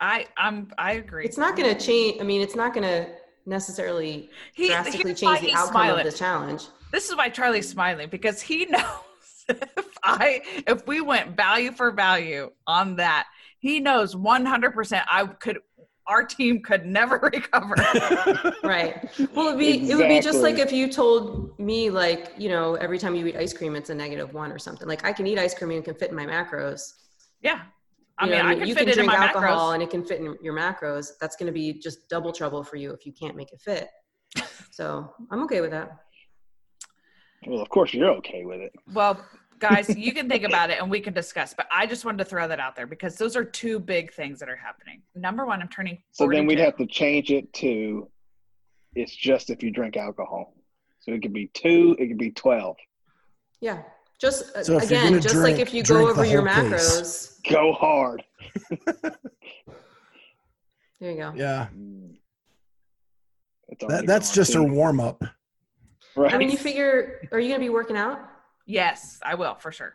[0.00, 1.24] I I'm I agree.
[1.24, 2.20] It's not going to change.
[2.20, 3.10] I mean, it's not going to
[3.44, 6.06] necessarily He- drastically change the outcome smiling.
[6.06, 6.66] of the challenge.
[6.92, 8.82] This is why Charlie's smiling because he knows
[9.48, 13.26] if I if we went value for value on that,
[13.58, 15.58] he knows 100% I could
[16.08, 17.74] our team could never recover.
[18.64, 22.48] right well it'd be it would be just like if you told me like you
[22.48, 25.12] know every time you eat ice cream it's a negative one or something like i
[25.12, 26.94] can eat ice cream and it can fit in my macros
[27.40, 27.60] yeah.
[28.20, 29.74] I You mean, know, I can you fit can it in drink my alcohol macros.
[29.74, 32.74] and it can fit in your macros that's going to be just double trouble for
[32.74, 33.88] you if you can't make it fit
[34.72, 35.90] so i'm okay with that
[37.46, 38.72] well, of course, you're okay with it.
[38.92, 39.24] Well,
[39.58, 42.24] guys, you can think about it and we can discuss, but I just wanted to
[42.24, 45.02] throw that out there because those are two big things that are happening.
[45.14, 48.08] Number one, I'm turning So then we'd have to change it to
[48.94, 50.54] it's just if you drink alcohol.
[51.00, 52.76] So it could be two, it could be 12.
[53.60, 53.82] yeah
[54.20, 57.40] just uh, So again gonna just like if you go over your whole case.
[57.44, 58.24] macros Go hard.
[61.00, 61.68] there you go Yeah.
[63.68, 64.72] It's already That, that's just her too.
[64.72, 65.22] warm up.
[66.16, 66.34] Right.
[66.34, 68.18] i mean you figure are you going to be working out
[68.68, 69.94] Yes, I will for sure.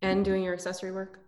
[0.00, 1.18] and doing your accessory work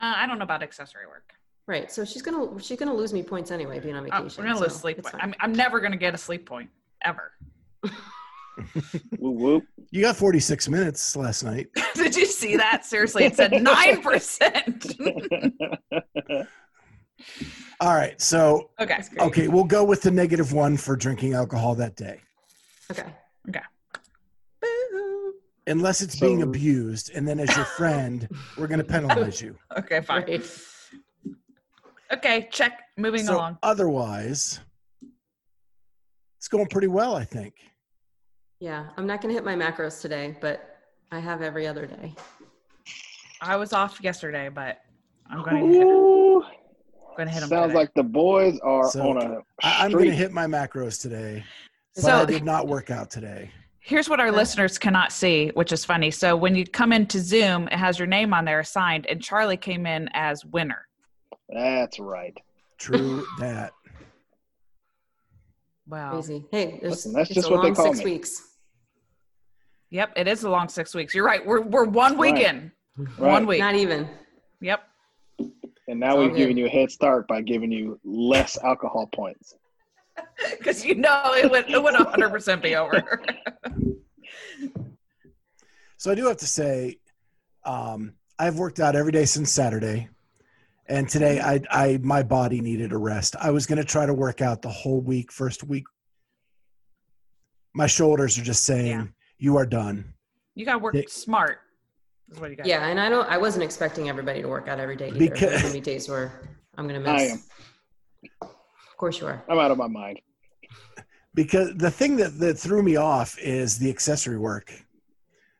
[0.00, 1.32] Uh, I don't know about accessory work.
[1.66, 1.90] Right.
[1.90, 4.44] So she's gonna she's gonna lose me points anyway being on Oh, vacation.
[4.44, 5.16] we're gonna lose so sleep point.
[5.18, 6.70] I'm, I'm never gonna get a sleep point
[7.04, 7.32] ever.
[9.18, 9.64] whoop, whoop.
[9.90, 11.68] You got 46 minutes last night.
[11.94, 12.84] Did you see that?
[12.84, 14.94] Seriously, it said nine percent.
[17.80, 18.20] All right.
[18.20, 19.02] So, okay.
[19.18, 22.20] Okay, we'll go with the negative one for drinking alcohol that day.
[22.90, 23.04] Okay.
[23.48, 23.60] Okay.
[25.66, 25.72] Boo.
[25.72, 29.56] unless it's being abused, and then as your friend, we're going to penalize you.
[29.78, 30.24] Okay, fine.
[30.26, 30.50] Right.
[32.12, 32.82] Okay, check.
[32.96, 33.58] Moving so along.
[33.62, 34.60] otherwise,
[36.38, 37.54] it's going pretty well, I think.
[38.60, 40.78] Yeah, I'm not going to hit my macros today, but
[41.12, 42.14] I have every other day.
[43.42, 44.78] I was off yesterday, but
[45.28, 46.42] I'm going to hit, Ooh,
[47.16, 47.74] going to hit them sounds today.
[47.74, 51.44] like the boys are So, on a I, I'm going to hit my macros today,
[51.96, 53.50] but So- I did not work out today.
[53.86, 54.36] Here's what our Okay.
[54.36, 56.10] listeners cannot see, which is funny.
[56.10, 59.56] So when you come into Zoom, it has your name on there assigned, and Charlie
[59.56, 60.88] came in as winner.
[61.48, 62.36] That's right.
[62.78, 63.72] True that.
[65.86, 66.10] Wow.
[66.14, 66.44] Crazy.
[66.50, 68.12] Hey, there's, Listen, that's just what they long call six me.
[68.14, 68.42] weeks.
[69.90, 71.14] Yep, it is a long six weeks.
[71.14, 71.46] You're right.
[71.46, 72.46] We're we're one week Right.
[72.54, 72.72] in.
[72.98, 73.30] Right.
[73.34, 73.60] One week.
[73.60, 74.08] Not even.
[74.62, 74.82] Yep.
[75.86, 76.62] And now It's we've given good.
[76.62, 79.54] you a head start by giving you less alcohol points.
[80.58, 83.22] Because you know it would it would 100 percent be over.
[85.98, 86.98] So I do have to say,
[87.64, 90.08] um, I've worked out every day since Saturday,
[90.86, 93.34] and today I, I my body needed a rest.
[93.40, 95.84] I was going to try to work out the whole week, first week.
[97.74, 99.06] My shoulders are just saying, Yeah.
[99.38, 100.12] "You are done."
[100.54, 101.58] you got to work They- smart.
[102.30, 102.66] Is what you got.
[102.66, 103.26] Yeah, and I don't.
[103.28, 105.18] I wasn't expecting everybody to work out every day either.
[105.18, 106.40] Because- There's gonna be days where
[106.76, 107.48] I'm gonna miss.
[108.96, 109.04] I am.
[109.04, 109.44] Of course you are.
[109.48, 110.20] I'm out of my mind.
[111.34, 114.72] because the thing that, that threw me off is the accessory work.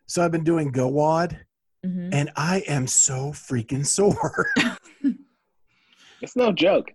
[0.07, 1.37] So I've been doing GOWOD,
[1.85, 2.09] Mhm.
[2.13, 4.47] and I am so freaking sore.
[6.23, 6.87] It's no joke.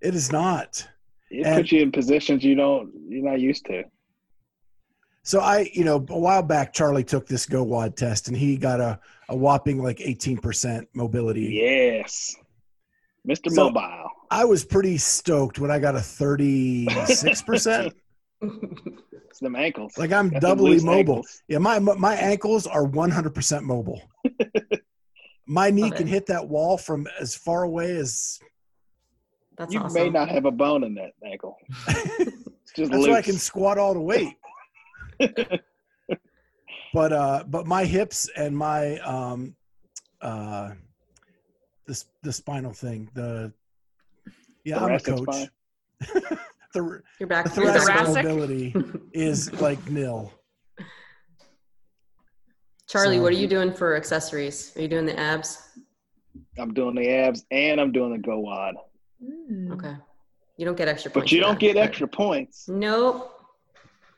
[0.00, 0.86] it is not.
[1.32, 3.82] It And- puts you in positions you don't you're not used to.
[5.24, 8.80] So I, you know, a while back, Charlie took this GOWOD test, and he got
[8.80, 11.42] a, a whopping like eighteen percent mobility.
[11.52, 12.34] Yes.
[13.28, 13.50] Mr.
[13.50, 14.10] So- Mobile.
[14.30, 17.94] I was pretty stoked when I got a thirty six percent.
[19.30, 19.96] It's them ankles.
[19.96, 21.14] Like I'm Got doubly mobile.
[21.16, 21.42] ankles.
[21.46, 24.02] Yeah, my my ankles are one hundred percent mobile.
[25.46, 28.40] my knee Love can hit that wall from as far away as.
[29.56, 30.02] That's You awesome.
[30.02, 31.56] may not have a bone in that ankle.
[31.88, 33.08] It's just That's loose.
[33.08, 34.34] why I can squat all the weight.
[36.92, 39.54] but uh, but my hips and my um,
[40.20, 40.70] uh,
[41.86, 43.52] this the spinal thing the
[44.64, 45.20] yeah I'm a coach.
[45.22, 45.48] spine?
[46.74, 47.52] the, You're back.
[47.52, 48.24] the you're thoracic thoracic?
[48.24, 48.74] mobility
[49.12, 50.32] is like nil.
[52.88, 54.72] Charlie, So- what are you doing for accessories?
[54.76, 55.68] Are you doing the abs?
[56.58, 58.74] I'm doing the abs and I'm doing the GOWOD.
[59.22, 59.72] Mm.
[59.72, 59.94] Okay.
[60.56, 61.24] You don't get extra points.
[61.24, 62.68] But you don't that, get but- extra points.
[62.68, 63.36] Nope.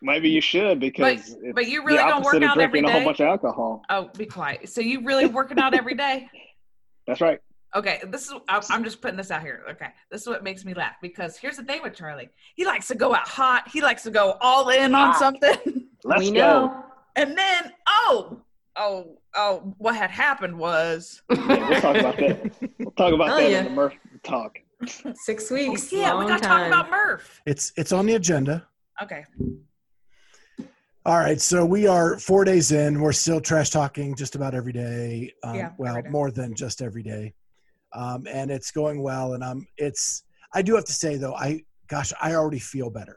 [0.04, 2.80] Maybe you should because it's but you the really don't opposite work of out every
[2.80, 3.82] drinking a whole bunch of alcohol.
[3.88, 4.68] Oh, be quiet.
[4.68, 6.28] So you really working out every day?
[7.06, 7.38] That's right.
[7.74, 9.62] Okay, this is I'm I'm just putting this out here.
[9.70, 12.28] Okay, this is what makes me laugh because here's the thing with Charlie.
[12.54, 13.68] He likes to go out hot.
[13.72, 16.32] He likes to go all in on something, Let's we go.
[16.66, 16.84] know.
[17.16, 18.40] and then oh
[18.76, 22.52] oh oh, what had happened was Yeah, we'll talk about that.
[22.78, 23.58] We'll talk about Oh, that yeah.
[23.60, 24.58] in the Murph talk.
[25.14, 25.90] Six weeks.
[25.92, 27.40] yeah, we got to talk about Murph.
[27.46, 28.66] It's it's on the agenda.
[29.02, 29.24] Okay,
[31.04, 33.00] All right, so we are four days in.
[33.00, 35.32] We're still trash talking just about every day.
[35.42, 36.08] Um, Yeah, well, every day.
[36.10, 37.34] more than just every day,
[37.94, 39.34] um, and it's going well.
[39.34, 39.66] And I'm.
[39.76, 40.24] It's.
[40.54, 43.16] I do have to say though, I gosh, I already feel better.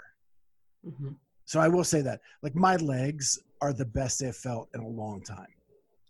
[0.88, 1.16] Mhm.
[1.46, 4.88] So I will say that, like my legs are the best they've felt in a
[4.88, 5.48] long time.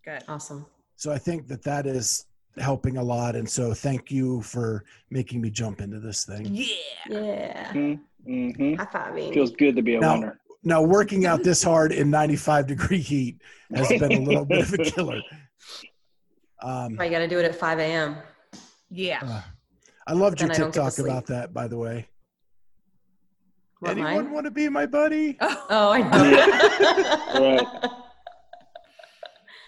[0.03, 0.23] good.
[0.27, 0.65] Awesome.
[0.97, 2.25] So I think that that is
[2.57, 3.35] helping a lot.
[3.35, 6.45] And so thank you for making me jump into this thing.
[6.51, 6.65] Yeah.
[7.09, 7.73] Yeah.
[7.73, 8.75] Mm-hmm.
[8.75, 9.33] High fiving.
[9.33, 10.39] Feels good to be a Now- winner.
[10.67, 13.39] Now, working out this hard in 95 degree heat
[13.75, 15.21] has been a little bit of a killer.
[16.61, 18.15] Um, I got to do it at 5 a.m.
[18.89, 19.19] Yeah.
[19.23, 19.41] Uh,
[20.07, 22.07] I loved your Then I don't get to TikTok about that, by the way.
[23.79, 24.31] What, Anyone mine?
[24.31, 25.37] want to be my buddy?
[25.41, 26.01] Oh, I
[27.33, 27.91] know.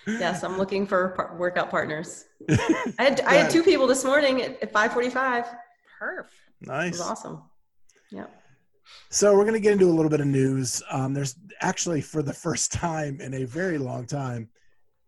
[0.19, 2.25] yes, I'm looking for par- workout partners.
[2.49, 5.45] I had I had two people this morning at, at 5:45.
[6.01, 6.25] Perf.
[6.61, 6.91] It Nice.
[6.93, 7.41] was awesome.
[8.11, 8.25] Yeah.
[9.09, 10.81] So we're going to get into a little bit of news.
[10.91, 14.49] Um, there's actually, for the first time in a very long time,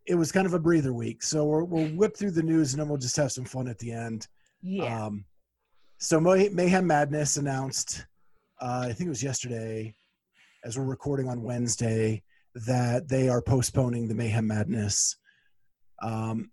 [0.10, 1.22] it was kind of a breather week.
[1.22, 3.78] So we're, we'll whip through the news and then we'll just have some fun at
[3.78, 4.28] the end.
[4.64, 5.06] Yeah.
[5.06, 5.24] Um,
[6.00, 8.08] so May- Mayhem Madness announced,
[8.60, 9.94] uh, I think it was yesterday,
[10.66, 12.24] as we're recording on Wednesday,
[12.56, 15.16] that they are postponing the Mayhem Madness.
[16.02, 16.50] Um,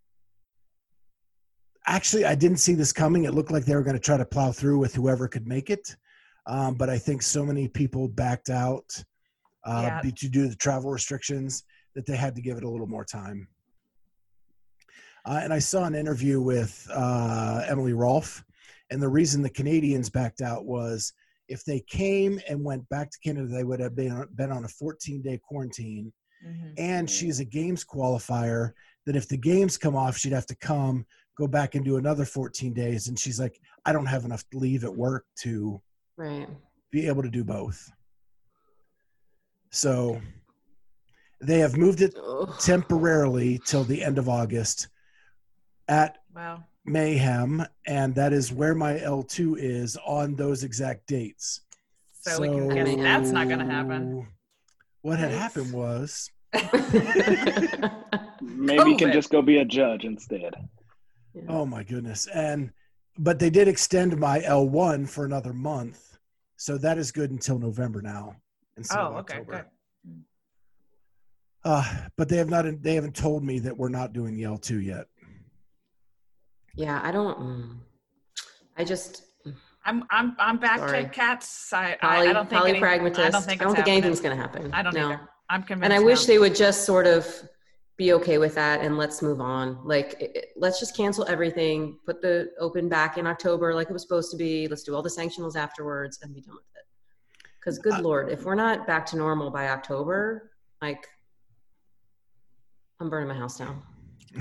[1.86, 3.24] actually, I didn't see this coming.
[3.24, 5.70] It looked like they were going to try to plow through with whoever could make
[5.70, 5.96] it,
[6.46, 9.02] um, but I think so many people backed out
[9.64, 11.64] uh, to do the travel restrictions
[11.96, 13.48] that they had to give it a little more time.
[15.24, 18.44] Uh, and I saw an interview with uh, Emily Rolfe,
[18.90, 21.12] and the reason the Canadians backed out was
[21.48, 24.68] if they came and went back to Canada, they would have been been on a
[24.68, 26.12] 14 day quarantine,
[26.46, 26.74] Mhm.
[26.76, 28.72] and she's a games qualifier
[29.06, 31.06] that if the games come off she'd have to come
[31.38, 34.84] go back and do another 14 days and she's like i don't have enough leave
[34.84, 35.80] at work to
[36.16, 36.48] Right.
[36.90, 37.90] be able to do both
[39.70, 40.20] so
[41.40, 42.54] they have moved it Ugh.
[42.60, 44.88] temporarily till the end of august
[45.88, 46.64] at Wow.
[46.84, 51.60] mayhem and that is where my l2 is on those exact dates
[52.20, 54.26] So, we can guess that's not going to happen.
[55.02, 56.30] what had happened was
[58.40, 60.54] Maybe you can just go be a judge instead.
[61.48, 62.26] Oh my goodness.
[62.28, 62.70] And
[63.18, 66.18] but they did extend my L1 for another month.
[66.56, 68.36] So that is good until November now.
[68.76, 69.52] instead oh, of Oh, okay, October.
[69.52, 69.64] good.
[71.66, 71.82] Uh,
[72.16, 75.06] but they have not they haven't told me that we're not doing the L2 yet.
[76.76, 77.38] yeah, I don't.
[77.40, 77.76] mm.
[78.78, 79.24] I just
[79.84, 81.02] I'm I'm I'm back Sorry.
[81.04, 81.72] to Cat's.
[81.72, 83.18] I, poly, I don't think any, polypragmatist.
[83.18, 84.72] I don't think, it's think anything's going to happen.
[84.72, 85.18] I don't know.
[85.48, 85.84] I'm convinced.
[85.84, 87.26] And I wish they would just sort of
[87.96, 89.78] be okay with that and let's move on.
[89.84, 93.92] Like, it- it- let's just cancel everything, put the open back in October like it
[93.92, 94.68] was supposed to be.
[94.68, 96.86] Let's do all the sanctionals afterwards and be done with it.
[97.58, 100.52] Because, good Uh, lord, if we're not back to normal by October,
[100.82, 101.08] like,
[103.00, 103.82] I'm burning my house down.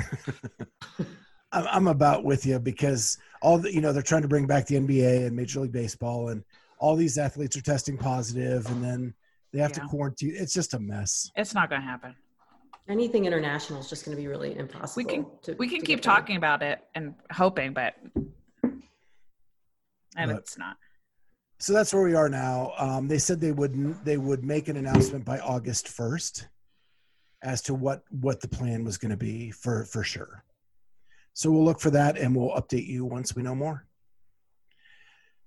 [1.51, 4.66] I'm, I'm about with you because all the, you know they're trying to bring back
[4.68, 6.43] the NBA and Major League Baseball and
[6.80, 9.14] all these athletes are testing positive and then
[9.53, 9.84] they have Yeah.
[9.84, 10.34] to quarantine.
[10.36, 11.32] It's just a mess.
[11.36, 12.16] it's not going to happen.
[12.88, 15.03] Anything international is just going to be really impossible.
[15.03, 17.95] We can to, we can keep talking about it and hoping, but
[18.64, 18.82] and
[20.16, 20.78] But- it's not.
[21.58, 22.74] So that's where we are now.
[22.78, 26.47] Um, they said they would they would make an announcement by August first
[27.45, 30.43] as to what what the plan was going to be for for sure.
[31.33, 33.85] So we'll look for that and we'll update you once we know more.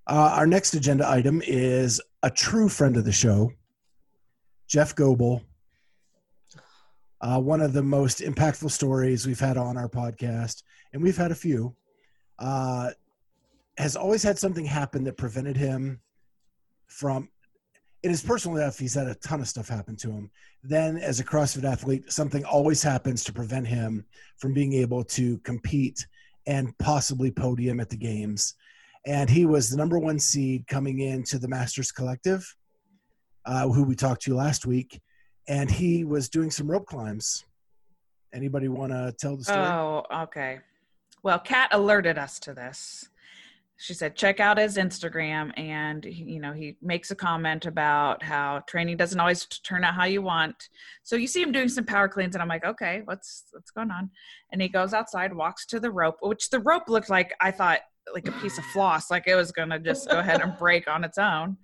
[0.07, 3.53] Uh, our next agenda item is a true friend of the show,
[4.67, 5.43] Jeff Goebel.
[7.21, 11.33] Uh, one of the most impactful stories we've had on our podcast, and we've had
[11.33, 11.75] a few.
[12.39, 12.91] Uh,
[13.77, 16.01] has always had something happen that prevented him
[16.87, 17.29] from
[18.03, 20.31] in his personal life he's had a ton of stuff happen to him
[20.63, 24.05] then as a crossfit athlete something always happens to prevent him
[24.39, 26.07] from being able to compete
[26.47, 28.55] and possibly podium at the games
[29.07, 32.55] and he was the number one seed coming into the masters collective
[33.47, 35.01] uh, who we talked to last week
[35.49, 37.45] and he was doing some rope climbs
[38.33, 40.61] anybody want to tell the story Oh, okay.
[41.23, 43.09] Well, Kat alerted us to this.
[43.81, 45.57] She said, check out his Instagram.
[45.57, 50.05] And, you know, he makes a comment about how training doesn't always turn out how
[50.05, 50.69] you want.
[51.05, 52.35] So you see him doing some power cleans.
[52.35, 54.11] And I'm like, okay, what's, what's going on?
[54.51, 57.79] And he goes outside, walks to the rope, which the rope looked like, I thought,
[58.13, 61.05] like a piece of floss, like it was to just go ahead and break on
[61.05, 61.57] its own.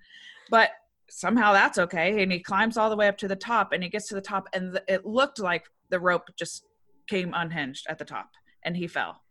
[0.49, 0.69] But
[1.09, 2.23] somehow that's okay.
[2.23, 4.21] And he climbs all the way up to the top and he gets to the
[4.21, 4.47] top.
[4.53, 6.63] And it looked like the rope just
[7.07, 8.29] came unhinged at the top
[8.63, 9.21] and he fell.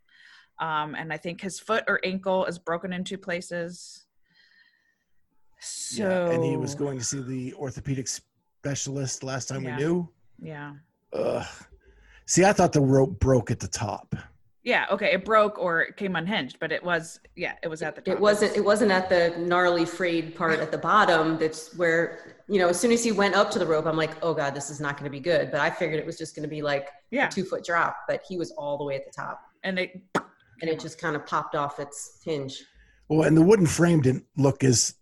[0.59, 4.05] Um, and I think his foot or ankle is broken in two places.
[5.59, 9.77] So Yeah, and he was going to see the orthopedic specialist last time Yeah.
[9.77, 10.09] we knew
[10.41, 10.73] Yeah.
[11.13, 11.45] Ugh.
[12.25, 14.15] See, I thought the rope broke at the top.
[14.63, 14.87] Yeah.
[14.89, 15.13] Okay.
[15.13, 18.15] It broke or it came unhinged, but it was, yeah, it was at the top.
[18.15, 18.57] It wasn't.
[18.57, 21.37] It wasn't at the gnarly frayed part at the bottom.
[21.37, 22.69] That's where you know.
[22.69, 24.79] As soon as he went up to the rope, I'm like, oh god, this is
[24.79, 25.51] not going to be good.
[25.51, 27.27] But I figured it was just going to be like Yeah.
[27.27, 27.95] a two foot drop.
[28.07, 30.01] But he was all the way at the top, And it,
[30.61, 32.63] and it just kind of popped off its hinge.
[33.09, 34.95] Well, and the wooden frame didn't look as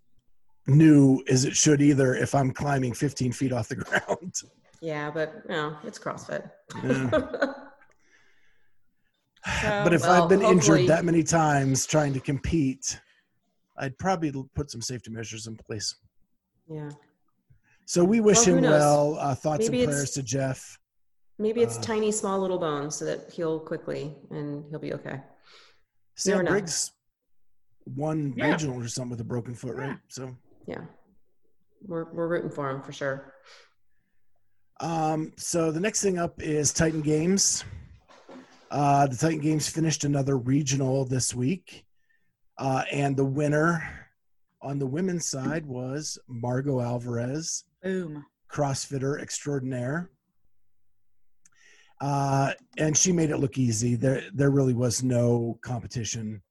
[0.67, 4.33] new as it should either if I'm climbing 15 feet off the ground.
[4.81, 6.49] Yeah, but you know, it's CrossFit.
[6.83, 7.09] Yeah.
[9.61, 12.97] So- but if Well, I've been hopefully- injured that many times trying to compete,
[13.77, 15.95] I'd probably put some safety measures in place.
[16.69, 16.89] yeah.
[17.85, 19.17] So we wish Well, him well.
[19.19, 20.79] Uh, thoughts Maybe and prayers to Jeff.
[21.39, 25.21] Maybe it's Uh, tiny, small little bones, so that he'll quickly and he'll be okay.
[26.15, 26.51] Sam never know.
[26.51, 26.91] Briggs
[27.85, 28.51] won Yeah.
[28.51, 29.97] regional or something with a broken foot, right?
[30.09, 30.35] So,
[30.67, 30.85] Yeah,
[31.81, 33.33] we're we're rooting for him for sure.
[34.79, 37.63] um, so the next thing up is Titan Games.
[38.69, 41.85] Uh, the Titan Games finished another regional this week,
[42.57, 44.09] uh, and the winner
[44.61, 47.65] on the women's side was Margaux Alvarez.
[47.81, 48.25] boom.
[48.49, 50.09] CrossFitter extraordinaire.
[52.03, 53.95] Uh, and she made it look easy.
[53.95, 56.41] There, there really was no competition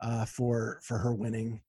[0.00, 1.60] uh, for for her winning.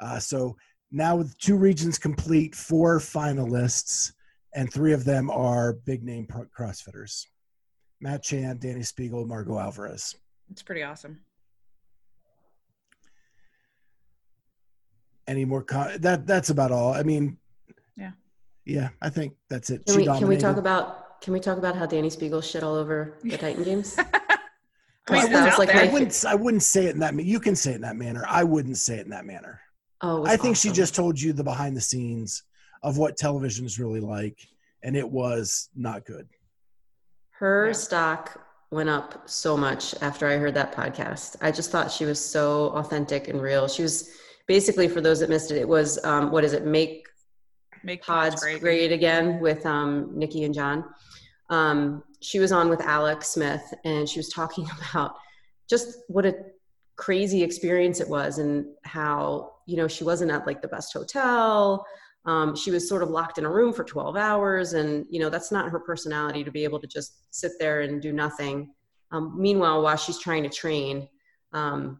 [0.00, 0.56] Uh, so
[0.90, 4.12] now with two regions complete, four finalists,
[4.56, 7.26] and three of them are big name pro- CrossFitters:
[8.00, 10.16] Matt Chan, Dani Speegle, Margaux Alvarez.
[10.50, 11.20] It's pretty awesome.
[15.28, 15.62] Any more?
[15.62, 16.92] Co- that that's about all.
[16.92, 17.38] I mean,
[17.96, 18.10] Yeah.
[18.64, 19.86] Yeah, I think that's it.
[19.86, 22.62] Can She we, can we talk about can we talk about how Dani Speegle shit
[22.62, 23.96] all over the Titan games?
[25.08, 25.74] I mean, that was like.
[25.74, 26.24] I wouldn't.
[26.26, 27.14] I wouldn't say it in that.
[27.14, 28.24] ma- You can say it in that manner.
[28.28, 29.60] I wouldn't say it in that manner.
[30.02, 32.42] Oh, it was I think she just told you the behind the scenes
[32.82, 34.38] of what television is really like,
[34.82, 36.28] and it was not good.
[37.38, 37.72] her Yeah.
[37.72, 38.40] stock
[38.72, 41.36] went up so much after I heard that podcast.
[41.40, 43.68] I just thought she was so authentic and real.
[43.68, 44.10] She was
[44.48, 45.56] basically for those that missed it.
[45.56, 46.66] It was um, what is it?
[46.66, 47.06] Make
[47.84, 48.60] Make Pods great.
[48.60, 50.84] great, again with um, Nikki and John.
[51.50, 55.14] Um, she was on with Alex Smith, and she was talking about
[55.68, 56.34] just what a
[56.96, 61.84] crazy experience it was, and how you know she wasn't at like the best hotel.
[62.24, 65.30] Um, she was sort of locked in a room for 12 hours, and you know
[65.30, 68.72] that's not her personality to be able to just sit there and do nothing.
[69.12, 71.08] Um, meanwhile, while she's trying to train,
[71.52, 71.98] um,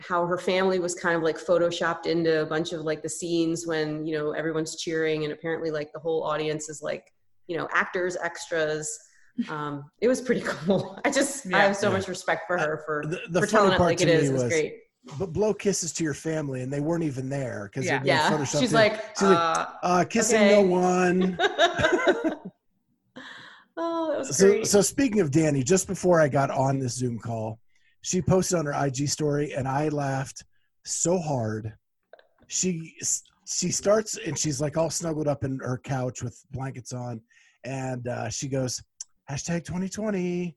[0.00, 3.66] how her family was kind of like photoshopped into a bunch of like the scenes
[3.66, 7.12] when you know everyone's cheering and apparently like the whole audience is like
[7.48, 8.98] you know actors extras
[9.48, 11.96] um it was pretty cool i just i have so Yeah.
[11.96, 14.32] much respect for her for The, the for telling it like it is it it
[14.32, 14.74] was was, great
[15.18, 18.00] but blow kisses to your family, and they weren't even there because Yeah.
[18.04, 20.48] yeah she's like She's like, uh, uh, kissing okay.
[20.50, 21.36] no one.
[23.76, 26.94] oh that was so, great so speaking of Dani, just before I got on this
[26.94, 27.58] Zoom call,
[28.02, 30.44] she posted on her IG story, and I laughed
[30.84, 31.74] so hard.
[32.46, 32.94] She
[33.46, 37.20] she starts and she's like all snuggled up in her couch with blankets on,
[37.64, 38.82] and uh, she goes
[39.30, 40.56] hashtag 2020,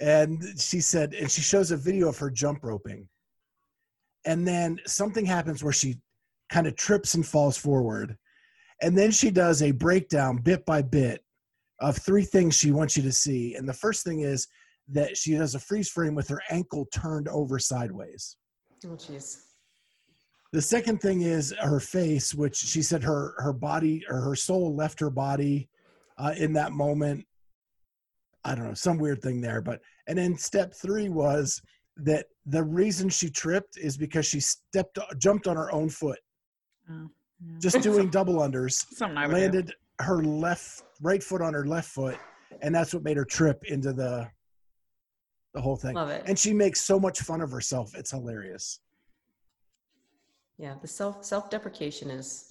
[0.00, 3.08] and she said, and she shows a video of her jump roping,
[4.24, 6.00] and then something happens where she
[6.50, 8.16] kind of trips and falls forward,
[8.82, 11.22] and then she does a breakdown bit by bit
[11.80, 13.54] of three things she wants you to see.
[13.54, 14.46] And the first thing is
[14.88, 18.36] that she does a freeze frame with her ankle turned over sideways.
[18.84, 19.49] oh jeez
[20.52, 24.74] The second thing is her face, which she said her her body or her soul
[24.74, 25.68] left her body
[26.18, 27.24] uh, in that moment.
[28.44, 29.60] I don't know, some weird thing there.
[29.60, 31.60] But and then step three was
[31.98, 36.18] that the reason she tripped is because she stepped jumped on her own foot,
[36.90, 37.10] Oh,
[37.46, 37.58] yeah.
[37.60, 38.84] just doing double unders.
[38.94, 39.40] Something I would do.
[39.40, 42.16] landed her left right foot on her left foot
[42.62, 44.26] and that's what made her trip into the
[45.52, 48.80] the whole thing love it and she makes so much fun of herself it's hilarious
[50.60, 52.46] yeah the self self-deprecation is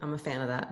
[0.00, 0.66] i'm a fan of that.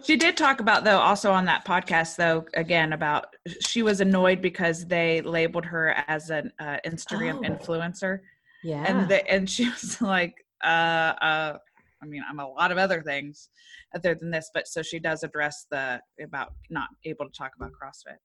[0.04, 3.34] She did talk about though also on that podcast though again about
[3.66, 7.48] she was annoyed because they labeled her as an uh, Instagram Oh.
[7.50, 8.20] influencer.
[8.62, 8.84] Yeah.
[8.86, 10.34] and the, and she was like
[10.64, 11.58] uh uh
[12.02, 13.48] I mean I'm a lot of other things
[13.94, 17.72] other than this but so she does address the about not able to talk about
[17.72, 18.18] CrossFit.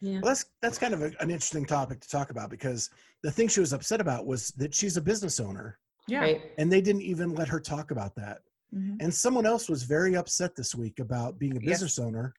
[0.00, 0.14] yeah.
[0.14, 2.88] Well that's that's kind of a, an interesting topic to talk about because
[3.22, 6.20] the thing she was upset about was that she's a business owner Yeah.
[6.20, 8.42] right and they didn't even let her talk about that
[8.74, 8.96] Mhm.
[9.00, 11.80] and someone else was very upset this week about being a Yes.
[11.80, 12.34] business owner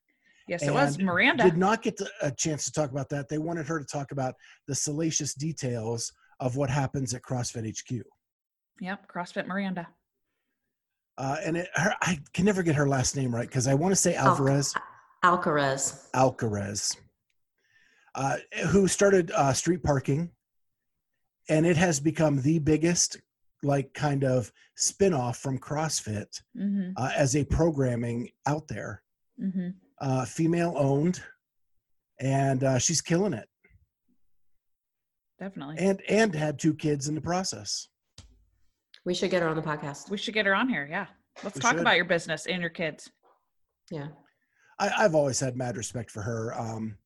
[0.48, 1.44] Yes, it was Miranda.
[1.44, 4.12] did not get to, a chance to talk about that they wanted her to talk
[4.12, 4.36] about
[4.68, 8.04] the salacious details of what happens at crossfit hq
[8.80, 9.88] Yep, CrossFit Miranda.
[11.18, 13.94] uh, and it, her, I can never get her last name right because I want
[13.94, 14.76] to say Al- Alvarez,
[15.24, 16.98] alcaraz Alcarez,
[18.14, 18.38] uh,
[18.68, 20.30] who started uh, street parking,
[21.50, 23.18] and it has become the biggest,
[23.66, 26.92] like, kind of spin-off from CrossFit Mm-hmm.
[26.98, 29.02] uh, as a programming out there.
[29.42, 29.70] Mm-hmm.
[30.00, 31.22] Uh, female owned,
[32.20, 33.48] and uh, she's killing it,
[35.40, 35.76] Definitely.
[35.80, 37.88] and and had two kids in the process.
[39.06, 40.88] we should get her on the podcast we should get her on here.
[40.90, 41.08] Yeah.
[41.44, 41.82] Let's We talk should.
[41.82, 43.10] about your business and your kids.
[43.92, 44.08] yeah
[44.80, 46.54] I, I've always had mad respect for her.
[46.60, 46.98] Um,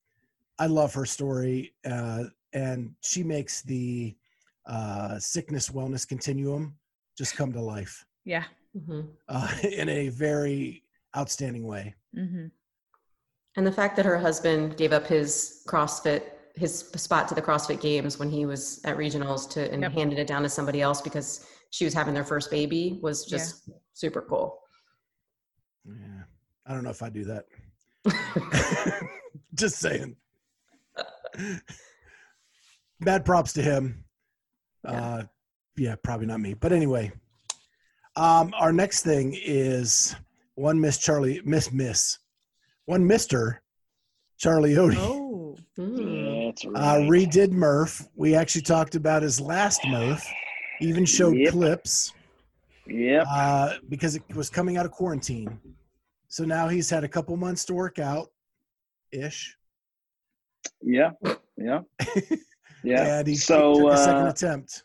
[0.60, 4.16] I love her story, uh, and she makes the
[4.70, 6.78] uh, sickness wellness continuum
[7.18, 8.44] just come to life Yeah.
[8.86, 10.84] hmm uh, in a very
[11.18, 11.96] outstanding way.
[12.16, 12.46] Mm-hmm.
[13.58, 16.22] And the fact that her husband gave up his CrossFit,
[16.56, 19.92] his spot to the CrossFit Games when he was at regionals to and Yep.
[19.94, 23.70] handed it down to somebody else because she was having their first baby was just
[23.94, 24.60] super cool.
[25.86, 26.24] Yeah,
[26.68, 27.46] I don't know if I do that.
[29.56, 30.16] just saying.
[33.02, 34.04] Bad props to him.
[34.84, 34.92] Yeah.
[34.92, 35.24] Uh,
[35.78, 36.54] yeah, probably not me.
[36.54, 37.12] But anyway,
[38.16, 40.16] um, our next thing is
[40.56, 42.20] one Miss Charlie, Miss Miss,
[42.86, 43.62] one Mister
[44.38, 44.96] Charlie Odie.
[44.98, 45.58] Oh.
[45.78, 46.46] Mm.
[46.48, 46.76] That's right.
[46.76, 48.08] Uh, redid Murph.
[48.16, 50.26] We actually talked about his last Murph.
[50.82, 51.52] Even showed Yep.
[51.52, 52.14] clips
[52.88, 53.24] Yeah.
[53.24, 55.60] uh, because it was coming out of quarantine.
[56.30, 58.32] So now he's had a couple months to work out,
[59.12, 59.58] ish.
[60.82, 61.12] Yeah.
[61.58, 61.82] Yeah.
[62.84, 63.20] Yeah.
[63.20, 64.84] And he so took a second uh, attempt.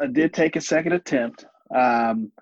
[0.00, 1.44] I did take a second attempt.
[1.74, 2.32] Um,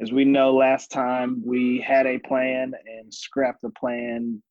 [0.00, 4.42] as we know, last time we had a plan and scrapped the plan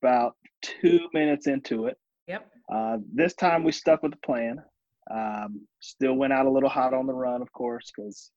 [0.00, 1.96] about two minutes into it.
[2.28, 2.46] Yep.
[2.72, 4.62] Uh, this time we stuck with the plan.
[5.10, 8.30] Um, still went out a little hot on the run, of course, because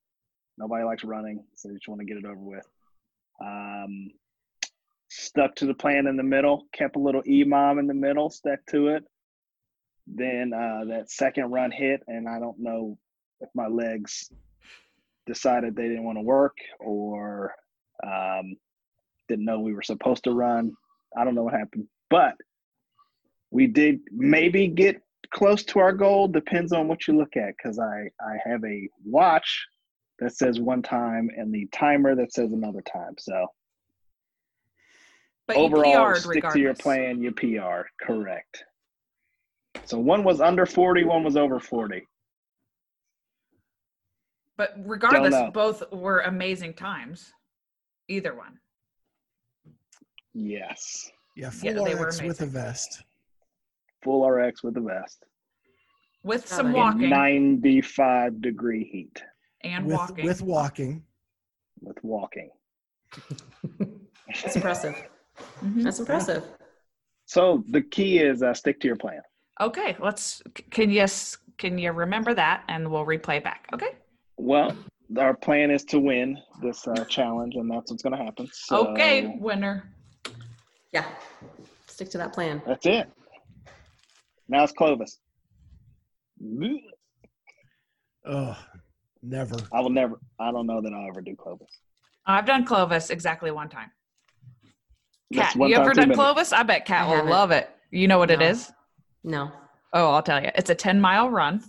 [0.58, 2.66] nobody likes running, so you just want to get it over with.
[3.44, 4.10] Um,
[5.10, 8.60] stuck to the plan in the middle, kept a little EMOM in the middle, stuck
[8.70, 9.04] to it.
[10.08, 12.98] Then uh, that second run hit, and I don't know
[13.40, 14.30] if my legs
[15.26, 17.54] decided they didn't want to work or
[18.04, 18.56] um,
[19.28, 20.74] didn't know we were supposed to run.
[21.18, 22.36] I don't know what happened, but
[23.52, 25.02] we did maybe get
[25.34, 26.28] close to our goal.
[26.28, 29.68] Depends on what you look at, because I I have a watch
[30.20, 33.16] that says one time and the timer that says another time.
[33.18, 33.48] So
[35.48, 37.22] But overall, stick to your plan.
[37.22, 38.64] You PR correct.
[39.86, 42.08] So one was under 40, one was over 40.
[44.58, 47.34] But regardless, both were amazing times.
[48.08, 48.60] Either one.
[50.34, 51.10] Yes.
[51.36, 53.04] Yeah, Yeah, full they were RX with a vest.
[54.04, 55.24] Full RX with a vest.
[56.24, 56.76] With some nice.
[56.76, 59.24] walking 95 degree heat
[59.64, 60.26] and with, walking.
[60.26, 61.04] with walking.
[61.82, 62.52] with walking.
[64.28, 64.96] That's impressive.
[65.62, 65.84] Mhm.
[65.84, 66.44] That's impressive.
[67.26, 69.22] So the key is uh, stick to your plan.
[69.62, 70.42] Okay, let's.
[70.72, 73.68] Can you s- can you remember that, and we'll replay back.
[73.74, 73.96] Okay.
[74.38, 74.76] Well,
[75.20, 78.48] our plan is to win this uh, challenge, and that's what's going to happen.
[78.52, 79.94] So Okay, winner.
[80.92, 81.06] Yeah.
[81.88, 82.62] Stick to that plan.
[82.66, 83.08] That's it.
[84.50, 85.20] Now it's Clovis.
[88.26, 88.58] Oh,
[89.22, 89.58] never.
[89.72, 90.20] I will never.
[90.40, 91.68] I don't know that I'll ever do Clovis.
[92.26, 93.92] I've done Clovis exactly one time.
[95.34, 96.12] Cat, you ever done.
[96.14, 96.52] Clovis?
[96.52, 97.32] I bet Cat I will haven't.
[97.32, 97.70] love it.
[97.92, 98.48] You know what it No.
[98.48, 98.72] is?
[99.24, 99.52] No.
[99.94, 100.50] Oh, I'll tell you.
[100.56, 101.64] It's a 10 mile run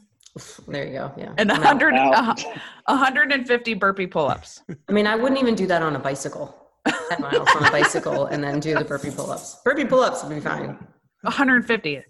[0.69, 1.13] There you go.
[1.17, 1.35] Yeah.
[1.39, 1.55] and No.
[1.55, 2.43] 100, Out.
[2.45, 2.53] uh,
[2.87, 4.63] 150 burpee pull ups.
[4.89, 6.57] I mean, I wouldn't even do that on a bicycle.
[6.87, 9.59] 10 miles on a bicycle and then do the burpee pull-ups.
[9.65, 10.79] Burpee pull-ups would be fine.
[11.23, 12.03] 150.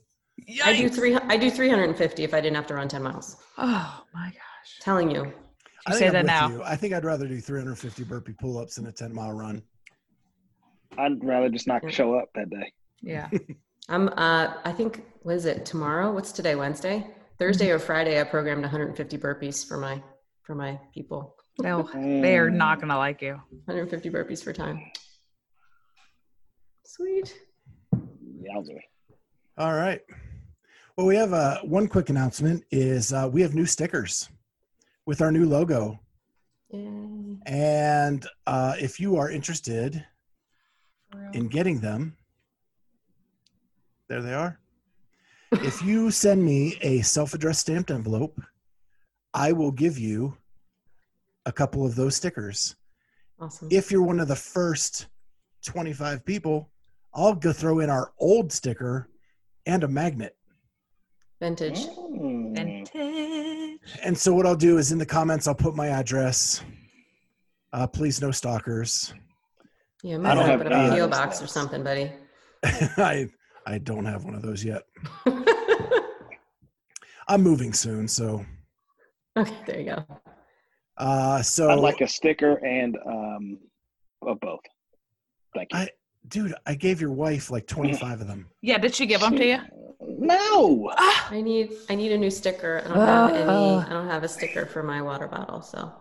[0.65, 1.15] I do three.
[1.15, 3.37] I do 350 if I didn't have to run 10 miles.
[3.59, 4.79] Oh my gosh.
[4.81, 5.31] Telling you.
[5.87, 6.49] I say think I'm that now.
[6.49, 6.63] You.
[6.63, 9.63] I think I'd rather do 350 burpee pull-ups than a 10 mile run.
[10.97, 11.91] I'd rather just not Yeah.
[11.91, 12.73] show up that day.
[13.03, 13.29] Yeah.
[13.89, 14.09] I'm.
[14.11, 15.05] Uh, I think.
[15.23, 15.65] What is it?
[15.65, 16.13] Tomorrow?
[16.13, 16.57] What's today?
[16.57, 17.07] Wednesday.
[17.39, 18.21] Thursday or Friday?
[18.21, 20.03] I programmed 150 burpees for my
[20.43, 21.37] for my people.
[21.63, 23.35] They'll, they are not going to like you.
[23.67, 24.81] 150 burpees for time.
[26.85, 27.39] Sweet.
[27.95, 28.81] Yowzer.
[29.59, 30.01] All right.
[30.97, 34.29] Well, we have uh, one quick announcement is uh, we have new stickers
[35.07, 36.01] with our new logo.
[36.71, 37.39] Yay.
[37.47, 40.05] And uh, if you are interested
[41.33, 42.17] in getting them,
[44.09, 44.59] there they are.
[45.53, 48.41] If you send me a self-addressed stamped envelope,
[49.35, 50.37] I will give you
[51.47, 52.77] a couple of those stickers.
[53.41, 53.69] Awesome.
[53.71, 55.09] If you're one of the first
[55.65, 56.71] 25 people,
[57.15, 59.09] I'll go throw in our old sticker
[59.67, 60.37] and a magnet.
[61.41, 61.87] Vintage.
[61.87, 62.57] Mm.
[62.57, 63.81] Vintage.
[64.03, 66.65] And so what I'll do is in the comments I'll put my address.
[67.73, 69.13] Uh, please no stalkers.
[70.03, 72.13] Yeah, I might don't have open any up a PO box or something, buddy.
[72.65, 73.29] I
[73.67, 74.83] I don't have one of those yet.
[77.29, 78.45] I'm moving soon, so
[79.37, 80.05] okay, there you go.
[80.99, 83.59] uh so I'd like a sticker and um,
[84.23, 84.61] of both.
[85.55, 85.79] Thank you.
[85.81, 85.91] I-
[86.29, 88.49] dude, I gave your wife like 25 of them.
[88.61, 88.79] Yeah.
[88.79, 89.59] Did she give them to you?
[90.01, 90.91] No.
[90.97, 92.83] Ah, I need I need a new sticker.
[92.85, 93.49] I don't have any.
[93.49, 93.85] Uh.
[93.87, 95.93] I don't have a sticker for my water bottle, so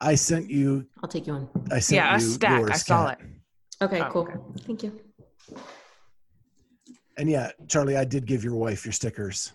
[0.00, 1.48] I sent you I'll take you on.
[1.72, 2.60] I sent Yeah, a stack.
[2.60, 3.20] yours, I saw Kat.
[3.20, 3.84] it.
[3.84, 4.22] Okay, Oh, cool.
[4.22, 4.36] okay.
[4.66, 5.00] Thank you.
[7.16, 9.52] And yeah, Charlie, I did give your wife your stickers.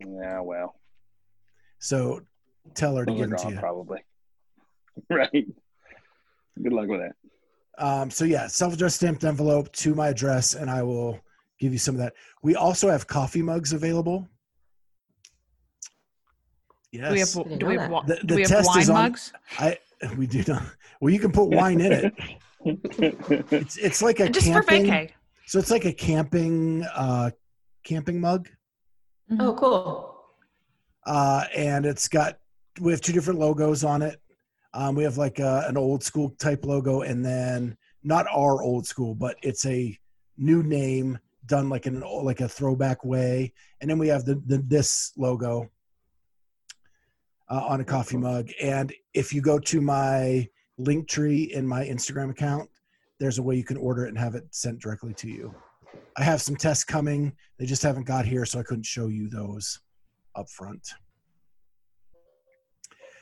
[0.00, 0.74] Yeah, well,
[1.78, 2.20] So
[2.74, 3.60] tell her to those are give them to you.
[3.60, 4.04] probably.
[5.10, 5.30] right.
[6.62, 7.12] Good luck with that.
[7.78, 11.20] Um, so yeah, self-addressed stamped envelope to my address, and I will
[11.60, 12.14] give you some of that.
[12.42, 14.26] We also have coffee mugs available.
[16.92, 18.90] Yes, Do we have, do we have, wa- The- do the we have wine is
[18.90, 19.32] on- mugs?
[19.58, 19.78] I
[20.16, 20.62] we do not.
[21.00, 22.14] Well, you can put wine in it.
[22.68, 24.90] It's it's like a Just for camping.
[24.90, 25.10] vacay.
[25.46, 27.30] So it's like a camping uh,
[27.84, 28.48] camping mug,
[29.38, 30.24] Oh, cool.
[31.06, 32.38] uh, and it's got
[32.80, 34.20] we have two different logos on it.
[34.74, 38.86] Um, we have like a, an old school type logo, and then not our old
[38.86, 39.96] school, but it's a
[40.36, 44.42] new name done like in an, like a throwback way, and then we have the,
[44.46, 45.70] the this logo
[47.48, 48.50] uh, on a coffee mug.
[48.60, 52.68] And if you go to my link tree in my Instagram account,
[53.18, 55.54] there's a way you can order it and have it sent directly to you.
[56.16, 59.28] I have some tests coming; they just haven't got here, so I couldn't show you
[59.28, 59.80] those
[60.34, 60.86] up front.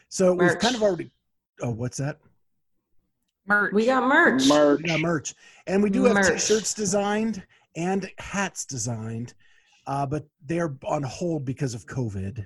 [0.09, 1.11] So we've kind of already
[1.61, 2.19] Oh, what's that?
[3.47, 3.73] Merch.
[3.73, 4.47] We got merch.
[4.49, 4.83] Merch.
[4.83, 5.35] We got merch,
[5.67, 6.29] and we do have Merch.
[6.29, 7.43] t-shirts designed
[7.77, 9.35] and hats designed,
[9.87, 12.45] uh, but they're on hold because of COVID.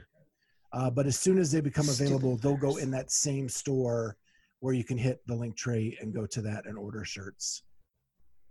[0.73, 4.17] Uh, but as soon as they become Stupid available, they'll go in that same store
[4.61, 7.63] where you can hit the link tray and go to that and order shirts.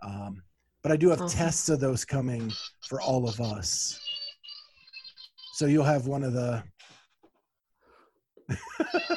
[0.03, 0.41] Um,
[0.83, 1.37] but I do have Awesome.
[1.37, 2.51] tests of those coming
[2.87, 3.99] for all of us.
[5.55, 6.63] So you'll have one of the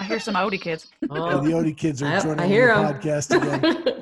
[0.01, 0.88] I hear some Odie kids.
[1.11, 2.95] uh, the Odie kids are I, joining I the hear 'em.
[2.95, 3.84] podcast again.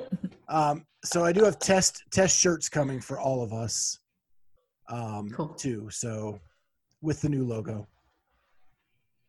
[0.51, 3.99] Um, so I do have test test shirts coming for all of us,
[4.89, 5.49] um, Cool.
[5.49, 5.91] too.
[5.91, 6.41] So
[7.03, 7.86] with the new logo,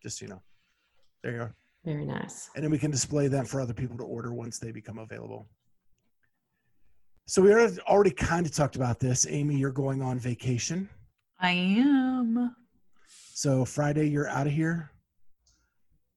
[0.01, 0.41] just so you know,
[1.21, 1.55] there you are,
[1.89, 2.51] Very nice.
[2.53, 5.47] and then we can display them for other people to order once they become available.
[7.25, 9.25] So we already already kind of talked about this.
[9.27, 10.87] Amy, you're going on vacation,
[11.39, 12.55] I am.
[13.33, 14.91] so Friday you're out of here.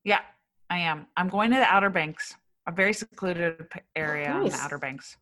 [0.05, 0.21] Yeah,
[0.69, 1.07] I am.
[1.17, 2.35] I'm going to the Outer Banks,
[2.67, 5.17] a very secluded p- area in the Outer Banks.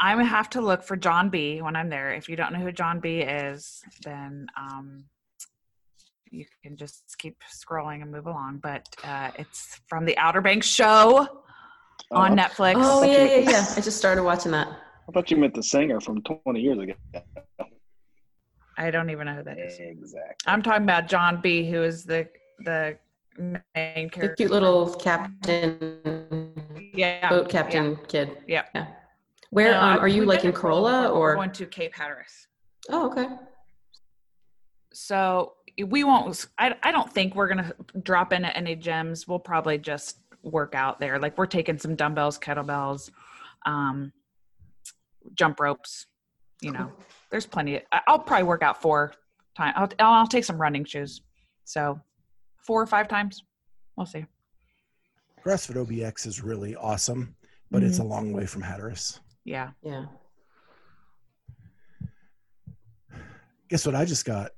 [0.00, 2.12] I'm gonna have to look for John B when I'm there.
[2.12, 5.04] If you don't know who John B is, then um,
[6.30, 8.58] you can just keep scrolling and move along.
[8.62, 11.42] But uh, it's from the Outer Banks show
[12.10, 12.74] on Oh, Netflix.
[12.78, 13.66] Oh yeah, yeah, yeah.
[13.76, 14.68] I just started watching that.
[15.08, 16.94] I thought you meant the singer from 20 years ago.
[18.78, 19.78] I don't even know who that is.
[19.78, 20.34] Exactly.
[20.46, 22.28] I'm talking about John B, who is the
[22.64, 22.98] the
[23.38, 24.28] main character.
[24.28, 26.52] The cute little captain,
[26.94, 28.38] yeah, boat captain kid.
[28.46, 28.64] Yeah.
[28.74, 28.86] Yeah.
[29.50, 31.34] Where No, um, are you like in Corolla Corolla or?
[31.36, 32.48] going to Cape Hatteras?
[32.90, 33.28] Oh, okay.
[34.92, 35.54] so
[35.84, 37.72] we won't I, I don't think we're gonna
[38.02, 41.18] drop in at any gyms we'll probably just work out there.
[41.18, 43.10] Like we're taking some dumbbells kettlebells
[43.66, 44.12] um
[45.34, 46.06] jump ropes
[46.62, 46.90] you know.
[47.30, 49.12] There's plenty I- i'll probably work out four
[49.56, 51.20] times I'll, I'll take some running shoes.
[51.64, 52.00] So
[52.58, 53.42] four or five times.
[53.96, 54.24] We'll see.
[55.44, 57.34] CrossFit OBX is really awesome,
[57.70, 59.20] but it's a long way from Hatteras.
[59.44, 59.70] yeah.
[59.82, 60.06] Yeah.
[63.68, 64.50] Guess what I just got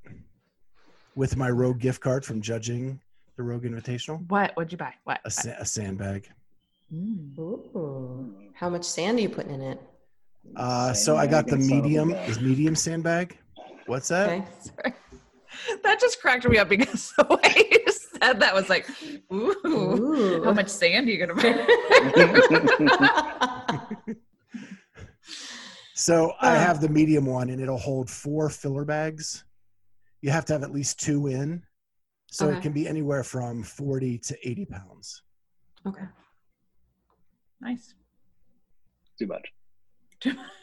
[1.18, 3.00] with my Rogue gift card from judging
[3.36, 4.24] the Rogue Invitational?
[4.30, 6.28] what what'd you buy what, A, sa- a sandbag.
[6.94, 7.36] Mm.
[7.38, 8.34] Ooh.
[8.54, 9.82] How much sand are you putting in it?
[10.56, 12.18] Uh, so I got the Sandbag and son of a medium, gun.
[12.30, 13.36] is medium sandbag.
[13.86, 14.28] What's that?
[14.30, 14.44] Okay.
[14.60, 14.94] Sorry.
[15.82, 17.92] that just cracked me up because the way you
[18.22, 18.88] said that was like
[19.32, 20.44] ooh, Ooh.
[20.44, 21.66] how much sand are you gonna buy
[25.94, 26.60] So I Uh.
[26.60, 29.44] have the medium one, and it'll hold four filler bags.
[30.20, 31.62] You have to have at least two in,
[32.30, 35.22] so it can be anywhere from forty to eighty pounds.
[35.86, 36.04] okay.
[37.60, 37.94] nice
[39.18, 39.46] Too much.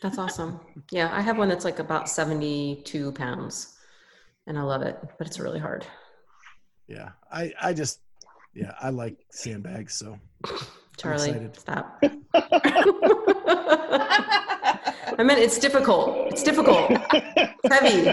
[0.01, 0.59] That's awesome.
[0.91, 3.77] Yeah, I have one that's like about 72 pounds
[4.47, 5.85] and I love it, but it's really hard.
[6.87, 8.01] Yeah, I I just
[8.53, 9.95] yeah I like sandbags.
[9.95, 10.19] So
[10.97, 11.57] Charlie, excited.
[11.57, 12.03] stop.
[15.17, 16.27] I mean, it's difficult.
[16.31, 16.91] It's difficult.
[17.69, 18.09] heavy.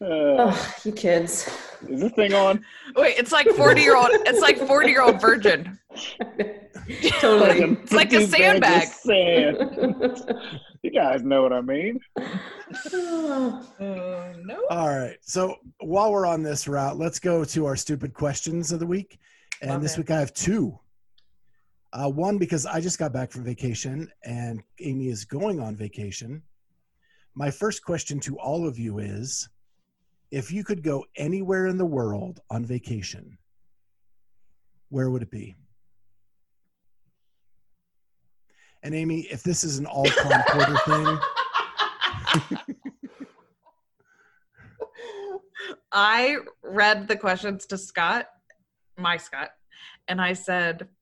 [0.00, 1.48] Uh, Ugh, you kids.
[1.88, 2.64] is this thing on?
[2.96, 4.08] Wait, it's like forty year old.
[4.10, 5.78] It's like forty year old virgin.
[7.20, 7.76] totally.
[7.82, 10.24] It's like a These bags of sandbag.
[10.24, 10.24] Sand.
[10.82, 12.00] You guys know what I mean.
[12.92, 14.66] no.
[14.70, 15.16] all right.
[15.20, 19.18] So while we're on this route, let's go to our stupid questions of the week.
[19.60, 19.98] And Love this it.
[19.98, 20.76] week I have two.
[21.92, 26.42] Uh, one because I just got back from vacation and Amy is going on vacation.
[27.34, 29.48] My first question to all of you is
[30.30, 33.36] if you could go anywhere in the world on vacation,
[34.88, 35.54] where would it be?
[38.82, 41.18] And Amy, if this is an all Tom Porter thing,
[45.92, 48.26] I read the questions to Scott,
[48.96, 49.50] my Scott,
[50.08, 51.01] and I said, "Wh-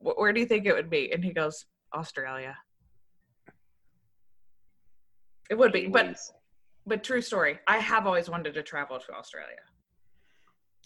[0.00, 2.56] "Where do you think it would be?" And he goes, "Australia."
[5.50, 6.16] It would be, but
[6.86, 7.58] but true story.
[7.66, 9.62] I have always wanted to travel to Australia.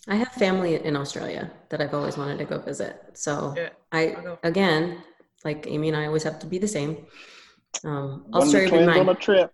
[0.08, 3.00] I have family in Australia that I've always wanted to go visit.
[3.14, 5.02] So Yeah, I, again,
[5.44, 7.06] like Amy and I always have to be the same.
[7.84, 9.00] Um, One of the Australia would be twins mine.
[9.00, 9.52] on a trip.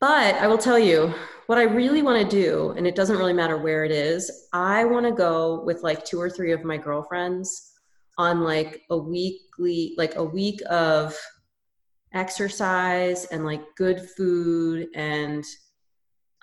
[0.00, 1.12] But I will tell you
[1.46, 4.48] what I really want to do, and it doesn't really matter where it is.
[4.52, 7.73] I want to go with like two or three of my girlfriends
[8.18, 11.16] on like a weekly, like a week of
[12.12, 15.44] exercise and like good food and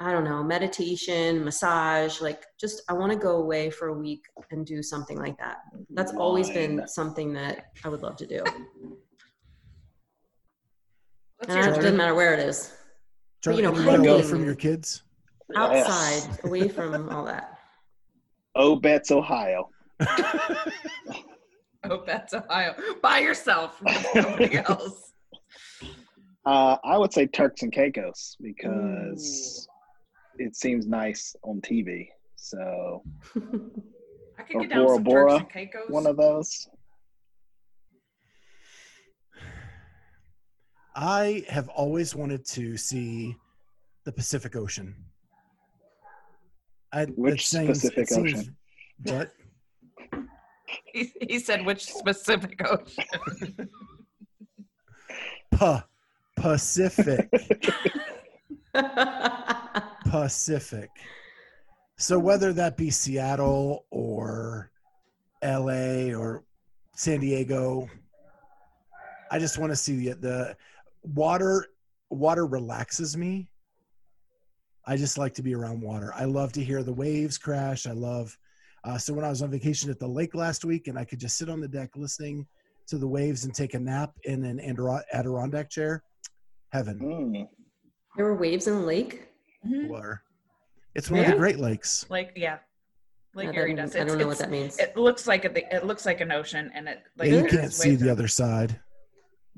[0.02, 2.22] I don't know, meditation, massage.
[2.22, 5.58] Like, just I want to go away for a week and do something like that.
[5.92, 8.42] That's always been something that I would love to do.
[11.38, 12.74] What's And your it doesn't matter where it is.
[13.44, 15.04] Charlie, you know, anywhere away from your kids.
[15.56, 17.60] Outside, away from all that.
[18.56, 19.70] Oh, Betts, Ohio.
[21.84, 22.76] I hope that's Ohio.
[23.02, 23.82] By yourself,
[24.16, 25.14] nobody else.
[26.46, 29.68] Uh, I would say Turks and Caicos because
[30.38, 32.08] it seems nice on TV.
[32.36, 33.04] So
[33.36, 35.90] I could Or get down with some Bora Turks Bora, and Caicos.
[35.90, 36.68] one of those.
[40.96, 43.36] I have always wanted to see
[44.04, 44.96] the Pacific Ocean.
[46.92, 48.58] I, Which that seems- Pacific seems- Ocean?
[49.04, 49.32] What?
[50.94, 53.70] he, he said which specific ocean.
[55.52, 55.86] Pa-
[56.36, 57.30] Pacific.
[60.06, 60.90] Pacific.
[61.98, 64.72] So whether that be Seattle or
[65.44, 66.44] LA or
[66.96, 67.90] San Diego,
[69.30, 70.58] I just want to see the, the
[71.04, 71.68] water.
[72.10, 73.50] Water relaxes me.
[74.86, 76.12] I just like to be around water.
[76.14, 77.88] I love to hear the waves crash.
[77.88, 78.38] I love.
[78.84, 81.20] Uh, so when I was on vacation at the lake last week, and I could
[81.20, 82.48] just sit on the deck listening
[82.88, 86.04] to the waves and take a nap in an Adiro- Adirondack chair,
[86.72, 87.00] heaven.
[87.00, 87.48] Mm.
[88.18, 89.28] there were waves in the lake.
[89.66, 89.88] Mhm.
[89.88, 90.24] Water.
[90.96, 92.06] It's one of the Great Lakes.
[92.10, 92.58] Like yeah,
[93.36, 93.96] Lake I Erie don't- does.
[93.96, 94.78] I don't know what that means.
[94.80, 97.72] It looks like a, it looks like an ocean, and it like yeah, you can't
[97.72, 98.80] see the other side.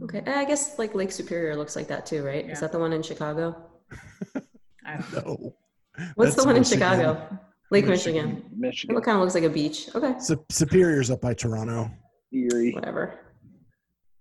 [0.03, 2.45] Okay, Eh, I guess like Lake Superior looks like that too, right?
[2.45, 2.51] Yeah.
[2.51, 3.55] Is that the one in Chicago?
[4.85, 5.55] I don't know.
[6.15, 6.79] What's That's the one in Michigan.
[6.99, 7.39] Chicago?
[7.73, 8.43] Lake Michigan.
[8.55, 9.89] Michigan, It kind of looks like a beach.
[9.95, 11.89] Okay, Su- Superior's up by Toronto.
[12.31, 12.71] Erie.
[12.73, 13.19] whatever.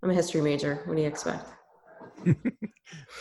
[0.02, 0.80] I'm a history major.
[0.86, 1.46] What do you expect?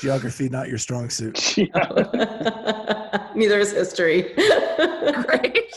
[0.02, 1.36] Geography, not your strong suit.
[3.36, 4.34] Neither is history.
[5.28, 5.74] Great.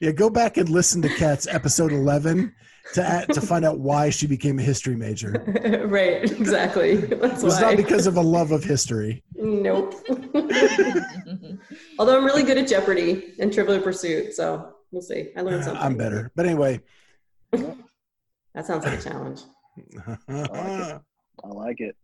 [0.00, 2.54] Yeah, go back and listen to Kat's episode 11
[2.92, 5.32] to to find out why she became a history major.
[5.88, 6.96] right, exactly.
[6.96, 7.60] That's It was why.
[7.62, 9.24] not because of a love of history.
[9.34, 9.94] Nope.
[11.98, 15.30] Although I'm really good at Jeopardy and Trivial Pursuit, so we'll see.
[15.36, 15.82] I learned something.
[15.82, 16.30] I'm better.
[16.36, 16.80] But anyway,
[17.52, 19.40] That sounds like a challenge.
[20.28, 21.00] I
[21.48, 21.96] like it.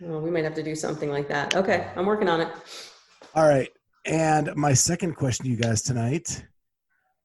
[0.00, 1.54] Well, we might have to do something like that.
[1.56, 2.48] Okay, I'm working on it.
[3.34, 3.68] all right.
[4.06, 6.44] And my second question to you guys tonight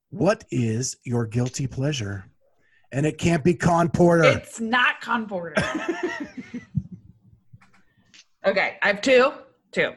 [0.09, 2.25] What is your guilty pleasure?
[2.93, 4.23] And it can't be Con Porter.
[4.23, 5.55] It's not Con Porter.
[8.45, 9.33] okay, I have two.
[9.71, 9.93] Two.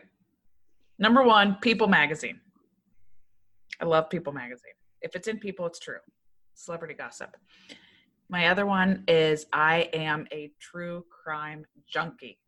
[0.99, 2.41] Number one, People Magazine.
[3.83, 4.73] I love People Magazine.
[5.03, 5.99] If it's in People, it's true.
[6.55, 7.37] Celebrity gossip.
[8.31, 12.39] My other one is I am a true crime junkie.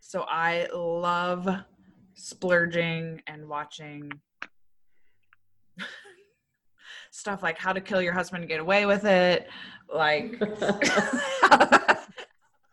[0.00, 1.46] So I love
[2.14, 4.10] splurging and watching
[7.14, 9.48] stuff like how to kill your husband and get away with it,
[9.92, 10.34] like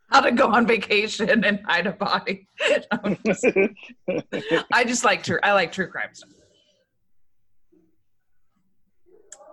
[0.09, 2.47] how to go on vacation and hide a body.
[2.91, 3.45] I'm just-
[4.73, 5.39] I just like true.
[5.43, 6.29] I like true crime stuff.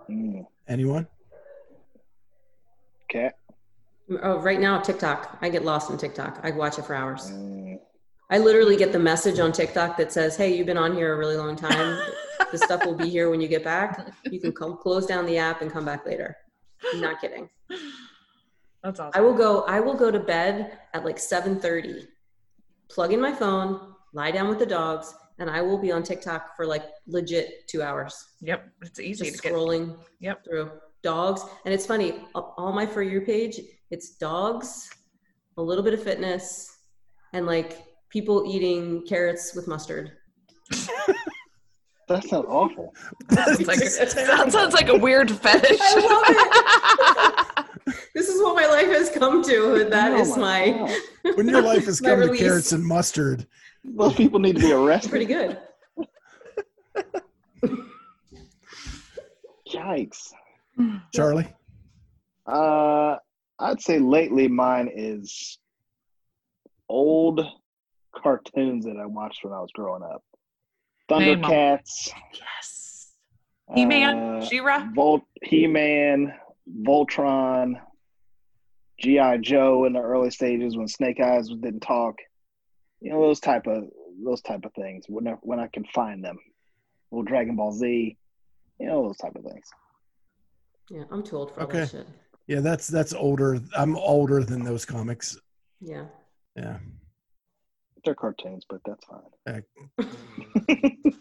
[0.09, 0.45] Mm.
[0.67, 1.07] Anyone?
[3.11, 3.35] Cat.
[4.23, 5.37] Oh, right now, TikTok.
[5.41, 6.39] I get lost in TikTok.
[6.41, 7.29] I watch it for hours.
[7.29, 7.77] Mm.
[8.31, 11.17] I literally get the message on TikTok that says, "Hey, you've been on here a
[11.17, 12.01] really long time.
[12.51, 14.07] the stuff will be here when you get back.
[14.25, 16.35] You can come close down the app and come back later."
[16.93, 17.49] I'm not kidding.
[18.83, 19.11] That's awesome.
[19.13, 19.61] I will go.
[19.63, 22.07] I will go to bed at like 7:30.
[22.89, 26.55] Plug in my phone, lie down with the dogs, and I will be on TikTok
[26.55, 29.53] for like legit two hours, Yep, it's easy just to get.
[29.53, 30.43] scrolling Yep.
[30.45, 30.71] through
[31.03, 31.43] dogs.
[31.65, 32.25] And it's funny.
[32.33, 33.59] All my for you page,
[33.91, 34.89] it's dogs,
[35.57, 36.77] a little bit of fitness,
[37.33, 40.13] and like people eating carrots with mustard.
[42.09, 42.93] That sounds awful.
[43.31, 45.77] It's like, that sounds like a weird fetish.
[45.79, 47.45] I
[48.15, 49.75] This is what my life has come to.
[49.75, 50.91] and That Oh is my God.
[51.37, 53.45] When your life has My come to carrots and mustard,
[53.83, 55.09] Those people need to be arrested.
[55.11, 55.59] pretty good.
[59.71, 60.31] Yikes.
[61.13, 61.47] Charlie?
[62.47, 63.17] Uh,
[63.59, 65.59] I'd say lately mine is
[66.87, 67.45] old
[68.15, 70.23] cartoons that I watched when I was growing up.
[71.09, 71.41] Name 'em.
[71.43, 73.13] Thundercats, yes.
[73.75, 74.87] He-Man, uh, She-Ra.
[74.93, 76.33] Volt, He-Man,
[76.81, 77.73] Voltron,
[78.99, 82.15] GI Joe in the early stages when Snake Eyes didn't talk.
[83.01, 83.85] You know those type of
[84.23, 85.05] those type of things.
[85.07, 86.37] When I, when I can find them,
[87.11, 88.17] little Dragon Ball Z,
[88.79, 89.67] you know those type of things.
[90.89, 91.79] Yeah, I'm too old for all Okay.
[91.81, 92.07] that shit.
[92.47, 93.61] Yeah, that's that's older.
[93.77, 95.37] I'm older than those comics.
[95.79, 96.05] Yeah.
[96.57, 96.79] Yeah.
[98.05, 99.63] They're cartoons, but that's fine.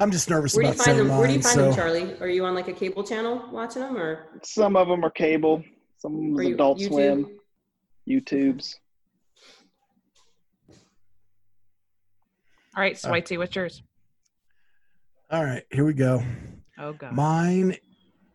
[0.00, 1.16] I'm just nervous Where do you find saying them?
[1.18, 2.20] Where do you find So them, Charlie?
[2.20, 5.64] Are you on like a cable channel watching them, or Some of them are cable,
[5.96, 6.86] some of them are is you Adult YouTube?
[6.88, 7.38] Swim,
[8.08, 8.76] YouTube's.
[12.76, 13.82] All right, Switey, uh, what's yours?
[15.30, 16.22] all right, here we go.
[16.78, 17.12] Oh god.
[17.12, 17.76] Mine.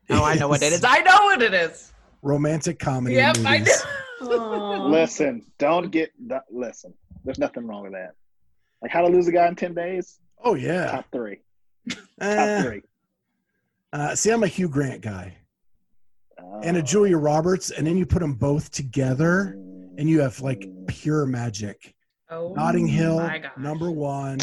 [0.09, 0.83] oh, I know what it is.
[0.83, 1.93] I know what it is.
[2.21, 3.47] Romantic comedy Yep, movies.
[3.47, 3.92] I know.
[4.27, 4.85] Aw.
[4.87, 6.43] Listen, don't get that.
[6.51, 6.93] Listen,
[7.23, 8.11] there's nothing wrong with that.
[8.81, 10.19] Like how to lose a guy in ten days.
[10.43, 10.91] Oh yeah.
[10.91, 11.39] Top three.
[11.89, 12.81] Top Eh, three.
[13.93, 15.37] uh, see, I'm a Hugh Grant guy
[16.63, 16.83] and a Oh.
[16.83, 19.53] Julia Roberts, and then you put them both together,
[19.97, 21.93] and you have like Mm, pure magic.
[22.29, 24.39] Oh, Notting Hill, my number one.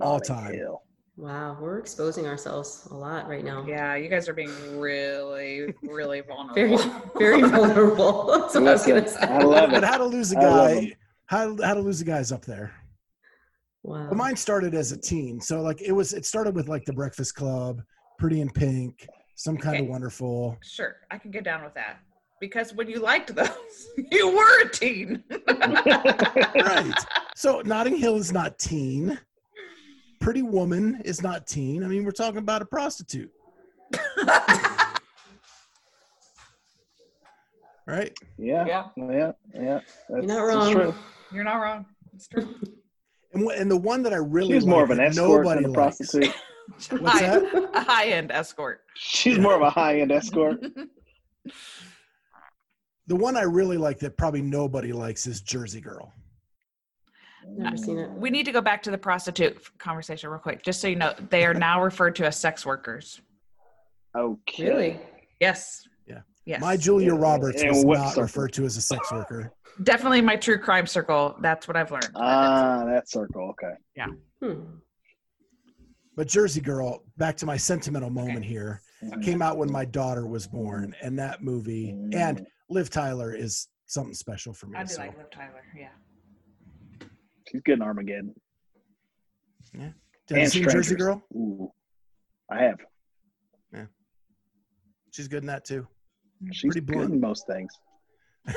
[0.00, 0.54] all time.
[0.54, 0.82] Hill.
[1.16, 3.64] Wow, we're exposing ourselves a lot right now.
[3.68, 4.50] Yeah, you guys are being
[4.80, 6.54] really, really vulnerable.
[6.54, 6.76] very
[7.18, 8.26] very vulnerable.
[8.40, 9.20] That's what I was gonna say.
[9.20, 9.86] I love But it.
[9.86, 10.92] how to lose a guy?
[11.26, 12.72] How how to lose a guy's up there.
[13.82, 14.06] Wow.
[14.08, 16.14] But mine started as a teen, so like it was.
[16.14, 17.82] It started with like The Breakfast Club,
[18.18, 19.84] Pretty in Pink, Some Kind Okay.
[19.84, 20.56] of Wonderful.
[20.62, 21.98] Sure, I can get down with that
[22.40, 25.22] because when you liked those, you were a teen.
[25.46, 26.94] Right.
[27.36, 29.18] So Notting Hill is not teen.
[30.22, 31.82] Pretty Woman is not teen.
[31.82, 33.30] I mean, we're talking about a prostitute,
[37.86, 38.12] right?
[38.38, 38.84] Yeah, Yeah.
[38.96, 39.80] yeah, yeah.
[40.08, 40.72] That's, You're not that's wrong.
[40.72, 40.94] true.
[41.32, 41.86] You're not wrong.
[42.14, 42.54] It's true.
[43.34, 45.62] And wh- and the one that I really She's more of like an escort nobody
[45.62, 46.34] than a likes- prostitute.
[47.00, 47.70] What's High- that?
[47.74, 48.82] A high-end escort.
[48.94, 50.60] She's more of a high-end escort.
[53.08, 56.14] The one I really like that probably nobody likes is Jersey Girl.
[57.46, 58.10] Never seen it.
[58.10, 61.14] We need to go back to the prostitute conversation real quick, just so you know.
[61.30, 63.20] They are now referred to as sex workers.
[64.16, 64.68] Okay.
[64.68, 65.00] Really?
[65.40, 65.82] Yes.
[66.06, 66.20] Yeah.
[66.44, 66.60] Yes.
[66.60, 68.22] My Julia Yeah, Roberts and was not circle?
[68.24, 69.52] referred to as a sex worker.
[69.82, 71.36] Definitely my true crime circle.
[71.40, 72.10] That's what I've learned.
[72.14, 73.50] Ah, that circle.
[73.50, 74.10] Okay.
[74.42, 74.60] Hmm.
[76.14, 78.82] But Jersey Girl, back to my sentimental moment here,
[79.22, 84.12] came out when my daughter was born, and that movie and Liv Tyler is something
[84.14, 84.78] special for me.
[84.78, 85.00] I do so.
[85.00, 85.62] like Liv Tyler.
[85.76, 85.88] Yeah.
[87.52, 88.34] She's good in Armageddon.
[89.78, 89.90] Yeah.
[90.30, 91.22] You and seen Jersey Girl?
[91.34, 91.70] Ooh,
[92.50, 92.78] I have.
[93.72, 93.84] Yeah.
[95.10, 95.86] She's good in that too.
[96.50, 97.72] She's Pretty good in most things.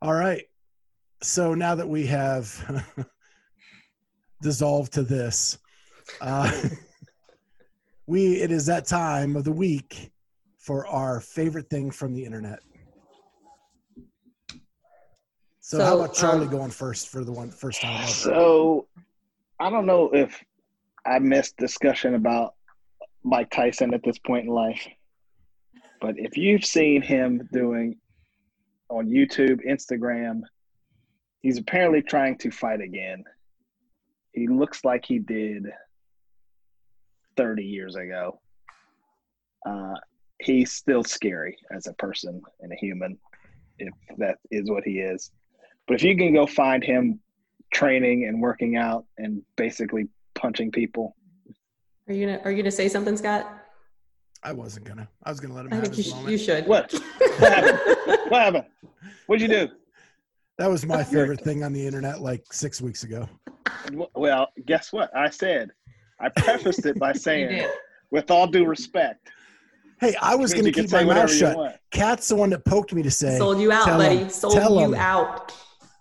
[0.00, 0.44] All right.
[1.22, 2.86] So now that we have
[4.42, 5.58] dissolved to this,
[6.20, 6.50] uh,
[8.06, 10.10] we it is that time of the week
[10.58, 12.60] for our favorite thing from the internet.
[15.64, 18.08] So, how about Charlie um, going first for the one first time ever?
[18.08, 18.88] So,
[19.60, 20.42] I don't know if
[21.06, 22.54] I missed discussion about
[23.22, 24.84] Mike Tyson at this point in life,
[26.00, 27.96] but if you've seen him doing
[28.90, 30.40] on YouTube, Instagram,
[31.42, 33.22] he's apparently trying to fight again.
[34.32, 35.66] He looks like he did
[37.36, 38.40] 30 years ago.
[39.64, 39.94] Uh,
[40.40, 43.16] he's still scary as a person and a human,
[43.78, 45.30] if that is what he is.
[45.86, 47.20] But if you can go find him
[47.72, 51.16] training and working out and basically punching people,
[52.08, 53.58] Are you gonna Are you gonna say something, Scott?
[54.44, 55.08] I wasn't gonna.
[55.22, 56.30] I was gonna let him I have think you, his sh- moment.
[56.32, 56.66] you should.
[56.66, 56.92] What?
[56.92, 58.18] What happened?
[58.28, 58.64] what happened?
[59.26, 59.68] What'd you do?
[60.58, 63.26] That was my favorite thing on the internet like six weeks ago.
[64.14, 65.10] Well, guess what?
[65.16, 65.70] I said,
[66.20, 67.66] I prefaced it by saying,
[68.10, 69.30] with all due respect,
[69.98, 71.56] Hey, I was gonna keep my mouth shut.
[71.56, 71.76] want.
[71.90, 73.38] Cat's the one that poked me to say.
[73.38, 74.18] Sold you out, Tell buddy.
[74.18, 74.28] him.
[74.28, 74.94] Sold you him.
[74.94, 75.52] out.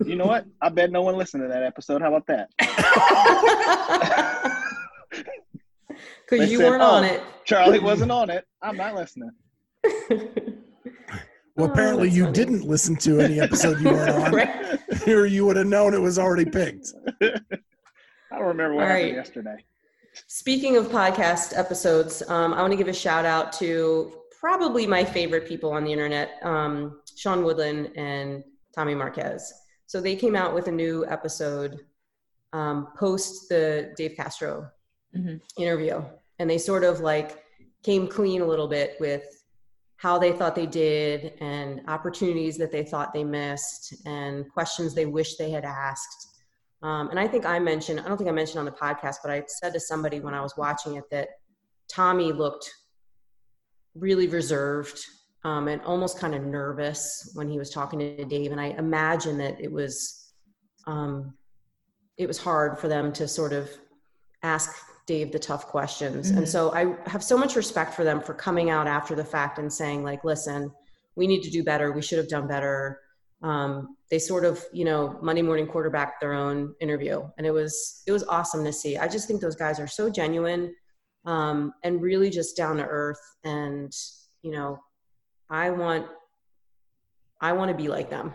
[0.06, 0.46] You know what?
[0.62, 2.02] I bet no one listened to that episode.
[2.02, 2.50] How about that?
[6.30, 7.22] Because you said, weren't "Oh, on it.
[7.44, 8.48] Charlie wasn't on it.
[8.62, 9.32] I'm not listening.
[11.58, 12.34] Well, Oh, apparently that's you funny.
[12.34, 14.80] didn't listen to any episode you weren't on, Right.
[15.10, 16.94] or you would have known it was already picked.
[17.22, 17.28] I
[18.32, 19.14] don't remember what All happened right.
[19.14, 19.58] yesterday.
[20.28, 25.04] Speaking of podcast episodes, um, I want to give a shout out to probably my
[25.04, 29.54] favorite people on the internet, um, Sean Woodland and Tommy Marquez.
[29.92, 31.82] So they came out with a new episode
[32.54, 34.72] um, post the Dave Castro
[35.14, 35.42] Mhm.
[35.58, 36.02] interview,
[36.40, 37.44] and they sort of like
[37.84, 39.26] came clean a little bit with
[39.98, 45.08] how they thought they did and opportunities that they thought they missed and questions they
[45.08, 46.40] wish they had asked.
[46.82, 49.30] Um, and I think I mentioned, I don't think I mentioned on the podcast, but
[49.30, 51.28] I said to somebody when I was watching it that
[51.90, 52.74] Tommy looked
[53.94, 55.06] really reserved
[55.44, 58.52] um, and almost kind of nervous when he was talking to Dave.
[58.52, 60.34] And I imagine that it was,
[60.88, 61.34] um,
[62.18, 63.70] it was hard for them to sort of
[64.44, 64.72] ask
[65.08, 66.32] Dave the tough questions.
[66.32, 66.38] Mhm.
[66.38, 69.58] And so I have so much respect for them for coming out after the fact
[69.58, 70.72] and saying like, listen,
[71.16, 71.92] we need to do better.
[71.92, 73.00] We should have done better
[73.44, 78.04] um, they sort of you know monday morning quarterback their own interview and it was
[78.06, 80.74] it was awesome to see i just think those guys are so genuine
[81.26, 83.94] um, and really just down to earth and
[84.42, 84.80] you know
[85.52, 86.06] i want
[87.42, 88.34] i want to be like them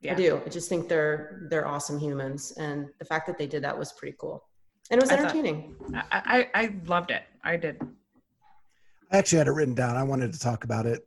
[0.00, 0.12] Yeah.
[0.12, 3.62] i do i just think they're they're awesome humans and the fact that they did
[3.62, 4.42] that was pretty cool
[4.90, 5.76] And it was I thought- entertaining.
[5.94, 7.22] I, I I loved it.
[7.42, 7.76] I did.
[9.12, 9.96] I actually had it written down.
[9.96, 11.00] I wanted to talk about it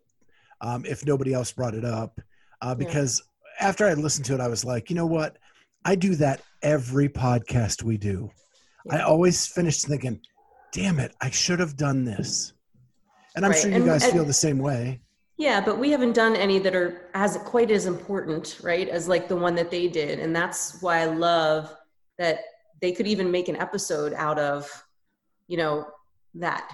[0.62, 2.20] um, if nobody else brought it up,
[2.64, 2.74] uh, Yeah.
[2.86, 3.22] because
[3.60, 5.38] after I listened to it, I was like, you know what?
[5.86, 8.32] I do that every podcast we do.
[8.89, 10.22] I always finish thinking,
[10.74, 12.53] damn it, I should have done this.
[13.36, 15.01] And I'm Right, sure you and- guys and- feel the same way.
[15.38, 19.28] Yeah, but we haven't done any that are as quite as important, right, as like
[19.28, 21.72] the one that they did, and that's why I love
[22.18, 22.40] that
[22.82, 24.70] they could even make an episode out of,
[25.48, 25.86] you know,
[26.36, 26.72] that.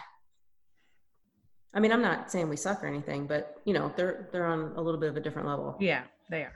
[1.73, 4.73] I mean, I'm not saying we suck or anything, but you know, they're they're on
[4.77, 5.75] a little bit of a different level.
[5.79, 6.53] Yeah, they are.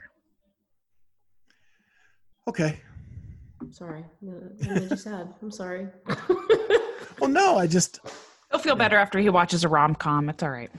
[2.46, 2.80] Okay.
[3.70, 5.34] Sorry, I made you sad.
[5.42, 5.88] I'm sorry.
[7.20, 8.00] Well, no, I just,
[8.50, 10.28] He'll feel better after he watches a rom com.
[10.28, 10.70] It's all right.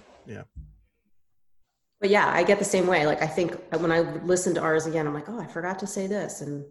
[2.01, 3.05] But yeah, I get the same way.
[3.05, 5.87] Like I think when I listen to ours again, I'm like, oh, I forgot to
[5.87, 6.63] say this, and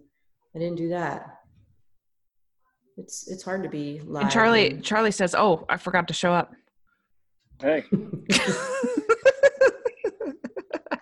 [0.55, 1.35] I didn't do that.
[2.97, 4.23] It's it's hard to be live.
[4.25, 6.53] And Charlie and- Charlie says, "Oh, I forgot to show up."
[7.61, 7.85] Hey,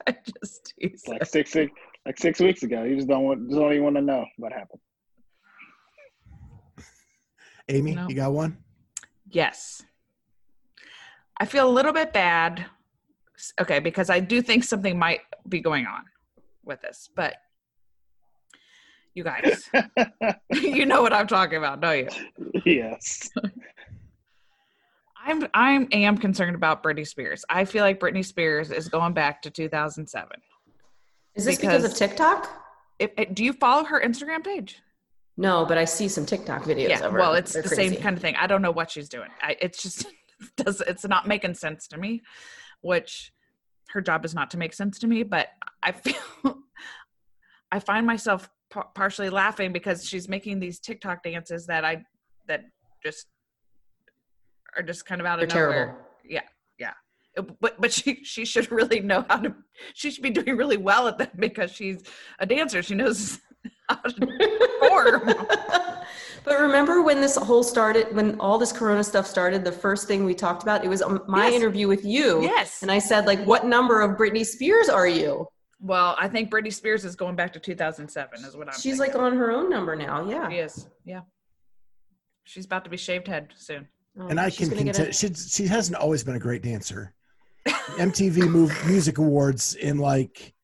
[0.08, 1.72] I just tease like six, six,
[2.04, 2.82] like six weeks ago.
[2.82, 4.80] You just don't want, just don't even want to know what happened.
[7.68, 8.08] Amy, No.
[8.08, 8.58] you got one?
[9.28, 9.82] Yes.
[11.38, 12.66] I feel a little bit bad.
[13.38, 16.02] S- Okay, because I do think something might be going on
[16.64, 17.34] with this, but
[19.14, 19.70] you guys,
[20.52, 22.60] you know what I'm talking about, don't you?
[22.64, 23.30] yes.
[25.26, 27.44] I'm I'm am concerned about Britney Spears.
[27.48, 30.30] I feel like Britney Spears is going back to 2007.
[31.34, 32.48] Is this because, of TikTok?
[32.98, 34.80] If, if- do you follow her Instagram page?
[35.36, 37.04] No, but I see some TikTok videos yeah.
[37.04, 37.18] of her.
[37.18, 37.94] Well, it's They're the crazy.
[37.94, 38.36] same kind of thing.
[38.36, 39.28] I don't know what she's doing.
[39.42, 40.06] I, it's just
[40.56, 42.22] does it's not making sense to me.
[42.86, 43.32] Which
[43.88, 45.48] her job is not to make sense to me, but
[45.82, 46.14] I feel
[47.72, 52.04] I find myself par- partially laughing because she's making these TikTok dances that I
[52.48, 52.62] that
[53.02, 53.26] just
[54.76, 55.84] are just kind of out They're of nowhere.
[55.86, 56.02] terrible.
[57.38, 59.54] Uh, But but she she should really know how to.
[59.94, 62.02] She should be doing really well at that because she's
[62.38, 62.82] a dancer.
[62.82, 63.40] She knows
[63.88, 65.34] how to perform.
[66.44, 70.24] but remember when this whole started, when all this Corona stuff started, the first thing
[70.24, 71.54] we talked about, it was um, my Yes.
[71.54, 72.42] interview with you.
[72.42, 72.82] Yes.
[72.82, 75.46] And I said, like, what number of Britney Spears are you?
[75.80, 78.74] Well, I think Britney Spears is going back to 2007, is what I'm.
[78.74, 79.14] She's thinking.
[79.20, 80.28] like on her own number now.
[80.28, 80.48] Yeah.
[80.48, 80.88] She is.
[81.04, 81.20] Yeah.
[82.44, 83.86] She's about to be shaved head soon.
[84.18, 87.12] Oh, and I can gonna a- contend, she, she hasn't always been a great dancer.
[87.66, 90.54] MTV move, Music Awards in like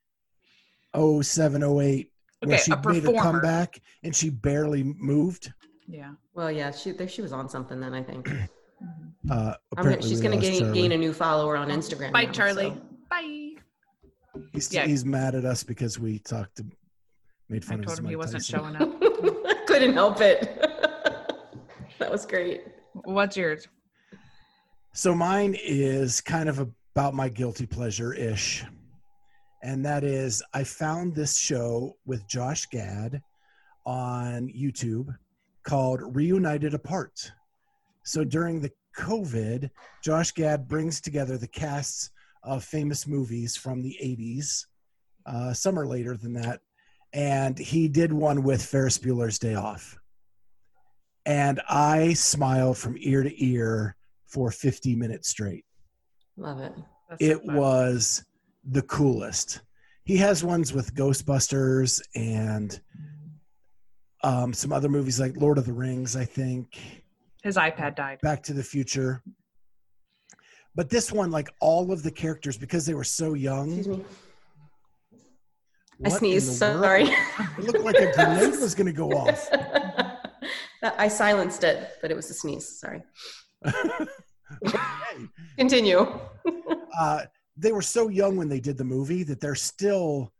[0.94, 2.11] 07, 08, where
[2.44, 5.52] Okay, she a made a comeback and she barely moved.
[5.86, 6.12] Yeah.
[6.34, 7.94] Well, yeah, she there, she was on something then.
[7.94, 8.48] I think Mhm.
[9.30, 12.12] Uh, I'm gonna, apparently she's going to gain, gain a new follower on Instagram.
[12.12, 12.70] Bye, now, Charlie.
[12.70, 12.82] so.
[13.08, 13.50] Bye.
[14.52, 14.86] He's, Yeah.
[14.86, 16.66] he's mad at us because we talked to,
[17.48, 18.58] made I fun of told his him he wasn't Tyson.
[18.58, 19.46] showing up.
[19.46, 20.40] I couldn't help it.
[22.00, 22.62] that was great.
[23.04, 23.68] What's yours?
[24.94, 28.64] So mine is kind of about my guilty pleasure ish.
[29.62, 33.22] And that is, I found this show with Josh Gad
[33.86, 35.16] on YouTube
[35.62, 37.30] called Reunited Apart.
[38.02, 39.70] So during the COVID,
[40.02, 42.10] Josh Gad brings together the casts
[42.42, 44.66] of famous movies from the 80s,
[45.26, 46.60] uh, some are later than that.
[47.12, 49.96] And he did one with Ferris Bueller's Day Off.
[51.24, 53.94] And I smiled from ear to ear
[54.26, 55.64] for 50 minutes straight.
[56.36, 56.72] Love it.
[57.08, 57.54] That's It fun.
[57.56, 58.24] was
[58.64, 59.60] the coolest.
[60.04, 62.80] He has ones with Ghostbusters and
[64.24, 66.78] um, some other movies like Lord of the Rings, I think,
[67.42, 68.18] His iPad died.
[68.22, 69.22] Back to the Future.
[70.74, 73.76] But this one, like all of the characters, because they were so young.
[73.78, 74.04] Excuse me.
[76.04, 76.60] I sneezed.
[76.60, 76.80] the world?
[76.80, 77.02] Sorry.
[77.04, 79.48] It looked like a grenade was going to go off.
[80.82, 82.80] I silenced it, but it was a sneeze.
[82.80, 83.02] Sorry.
[84.66, 84.78] Okay.
[85.56, 86.06] Continue.
[86.98, 87.22] uh,
[87.62, 90.32] they were so young when they did the movie that they're still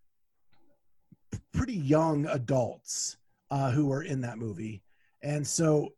[1.53, 3.17] pretty young adults
[3.51, 4.83] uh, who were in that movie.
[5.23, 5.91] And so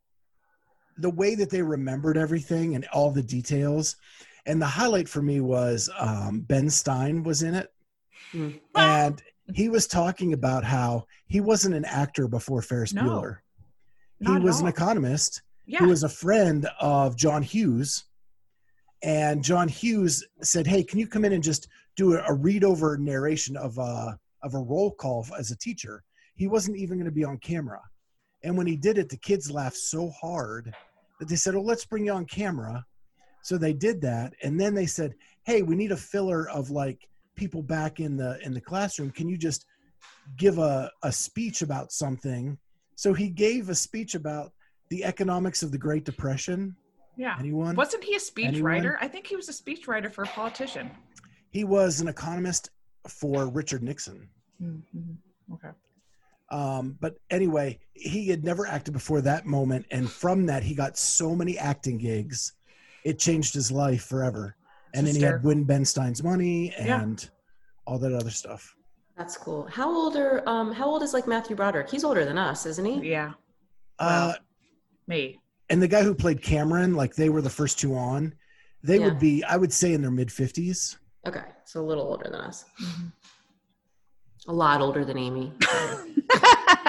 [0.98, 3.96] the way that they remembered everything and all the details,
[4.46, 7.72] and the highlight for me was um, Ben Stein was in it.
[8.30, 8.50] Hmm.
[8.74, 9.22] And
[9.54, 13.38] he was talking about how he wasn't an actor before Ferris No, Bueller.
[14.20, 15.78] He was an economist Yeah.
[15.78, 18.04] who was a friend of John Hughes.
[19.04, 22.96] And John Hughes said, "Hey, can you come in and just do a, read over
[22.96, 26.02] narration of a of a roll call as a teacher?"
[26.36, 27.82] He wasn't even going to be on camera.
[28.42, 30.74] And when he did it, the kids laughed so hard
[31.20, 32.86] that they said, "Oh, let's bring you on camera."
[33.42, 37.06] So they did that, and then they said, "Hey, we need a filler of like
[37.36, 39.10] people back in the in the classroom.
[39.10, 39.66] Can you just
[40.38, 42.56] give a, a speech about something?"
[42.96, 44.54] So he gave a speech about
[44.88, 46.74] the economics of the Great Depression.
[47.16, 47.36] Yeah.
[47.38, 47.76] Anyone?
[47.76, 48.64] Wasn't he a speech Anyone?
[48.64, 48.98] writer?
[49.00, 50.90] I think he was a speech writer for a politician.
[51.50, 52.70] He was an economist
[53.08, 54.28] for Richard Nixon.
[54.62, 55.54] Mm-hmm.
[55.54, 55.68] Okay.
[56.50, 60.96] Um, but anyway, he had never acted before that moment, and from that, he got
[60.98, 62.52] so many acting gigs,
[63.04, 64.56] it changed his life forever.
[64.94, 65.48] And then he had Hysterical.
[65.48, 67.02] Win Ben Stein's money Yeah.
[67.02, 67.28] and
[67.86, 68.74] all that other stuff.
[69.16, 69.66] That's cool.
[69.70, 71.90] How old are um how old is like Matthew Broderick?
[71.90, 73.10] He's older than us, isn't he?
[73.10, 73.32] Yeah.
[73.98, 74.34] Uh,
[75.06, 75.38] Me.
[75.70, 78.34] And the guy who played Cameron, like they were the first two on,
[78.82, 79.06] they Yeah.
[79.06, 80.98] would be, I would say, in their mid fifties.
[81.26, 82.66] Okay, so a little older than us.
[84.46, 85.52] A lot older than Amy.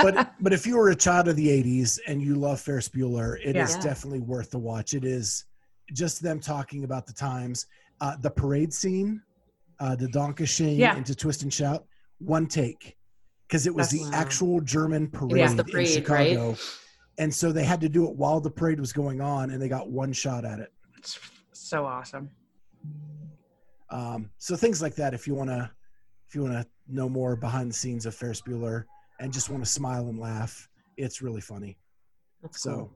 [0.02, 3.38] But but if you were a child of the '80s and you love Ferris Bueller,
[3.42, 3.82] it is Yeah.
[3.82, 4.94] definitely worth the watch.
[4.94, 5.46] It is
[5.94, 7.66] just them talking about the times,
[8.02, 9.22] uh, the parade scene,
[9.80, 10.98] uh, the Danke Schoen Yeah.
[10.98, 11.86] into Twist and Shout,
[12.20, 12.98] one take,
[13.48, 14.22] because it was That's- the Wow.
[14.22, 16.50] actual German parade, the in Chicago.
[16.50, 16.60] right?
[17.18, 19.70] And so they had to do it while the parade was going on, and they
[19.70, 20.72] got one shot at it.
[20.98, 21.20] It's
[21.54, 22.30] so awesome.
[23.90, 25.70] Um, so things like that, if you want to,
[26.28, 28.84] if you want to know more behind the scenes of Ferris Bueller
[29.20, 30.68] and just want to smile and laugh,
[30.98, 31.78] it's really funny.
[32.42, 32.92] That's So cool.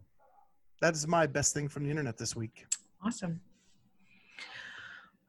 [0.82, 2.66] that is my best thing from the internet this week.
[3.06, 3.40] Awesome.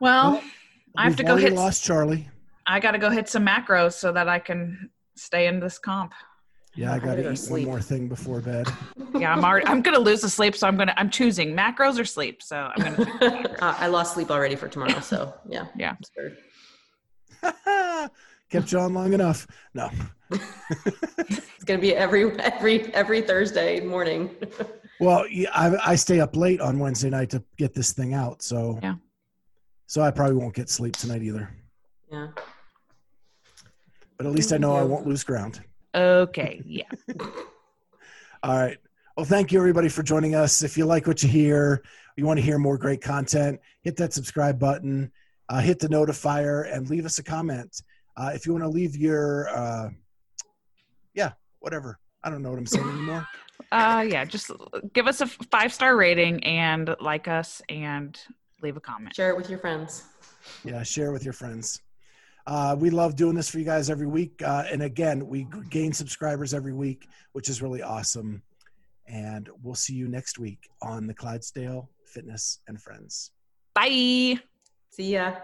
[0.01, 0.43] Well, Well,
[0.97, 1.53] I have to go hit.
[1.53, 2.29] lost Charlie.
[2.67, 6.13] I got to go hit some macros so that I can stay in this comp.
[6.77, 7.67] Yeah, I got gonna eat sleep.
[7.67, 8.67] one more thing before bed.
[9.19, 9.67] Yeah, I'm already.
[9.67, 10.95] I'm gonna lose the sleep, so I'm gonna.
[10.97, 12.43] I'm choosing macros or sleep.
[12.43, 13.57] So I'm gonna.
[13.61, 15.67] Uh, I lost sleep already for tomorrow, so yeah.
[15.77, 15.97] Yeah.
[17.43, 18.09] I'm.
[18.51, 19.47] Kept you on long enough.
[19.75, 19.91] No.
[20.31, 24.31] It's gonna be every every every Thursday morning.
[25.01, 28.43] Well, yeah, I, I stay up late on Wednesday night to get this thing out.
[28.43, 28.95] So Yeah.
[29.87, 31.51] So I probably won't get sleep tonight either.
[32.13, 32.29] yeah.
[34.17, 35.61] But at least I know I won't lose ground.
[35.95, 36.63] Okay.
[36.65, 36.85] Yeah.
[38.43, 38.79] All right.
[39.17, 40.63] Well, thank you everybody for joining us.
[40.63, 41.83] If you like what you hear,
[42.17, 45.11] you want to hear more great content, hit that subscribe button,
[45.49, 47.83] uh, hit the notifier, and leave us a comment.
[48.17, 49.91] Uh, if you want to leave your, uh,
[51.15, 51.99] yeah, whatever.
[52.23, 53.27] I don't know what I'm saying anymore.
[53.73, 54.25] Uh, yeah.
[54.25, 54.51] Just
[54.93, 58.19] give us a five star rating and like us and
[58.63, 59.15] leave a comment.
[59.15, 60.05] Share it with your friends.
[60.65, 61.83] Yeah, share with your friends.
[62.47, 64.43] Uh, we love doing this for you guys every week.
[64.45, 68.43] Uh, and again, we gain subscribers every week, which is really awesome.
[69.07, 73.33] And we'll see you next week on the Clydesdale Fitness and Friends.
[73.75, 74.39] Bye.
[74.91, 75.35] See ya.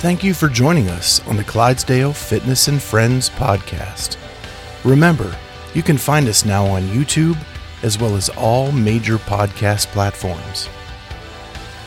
[0.00, 4.16] Thank you for joining us on the Clydesdale Fitness and Friends podcast.
[4.82, 5.36] Remember,
[5.74, 7.36] you can find us now on YouTube
[7.82, 10.70] as well as all major podcast platforms.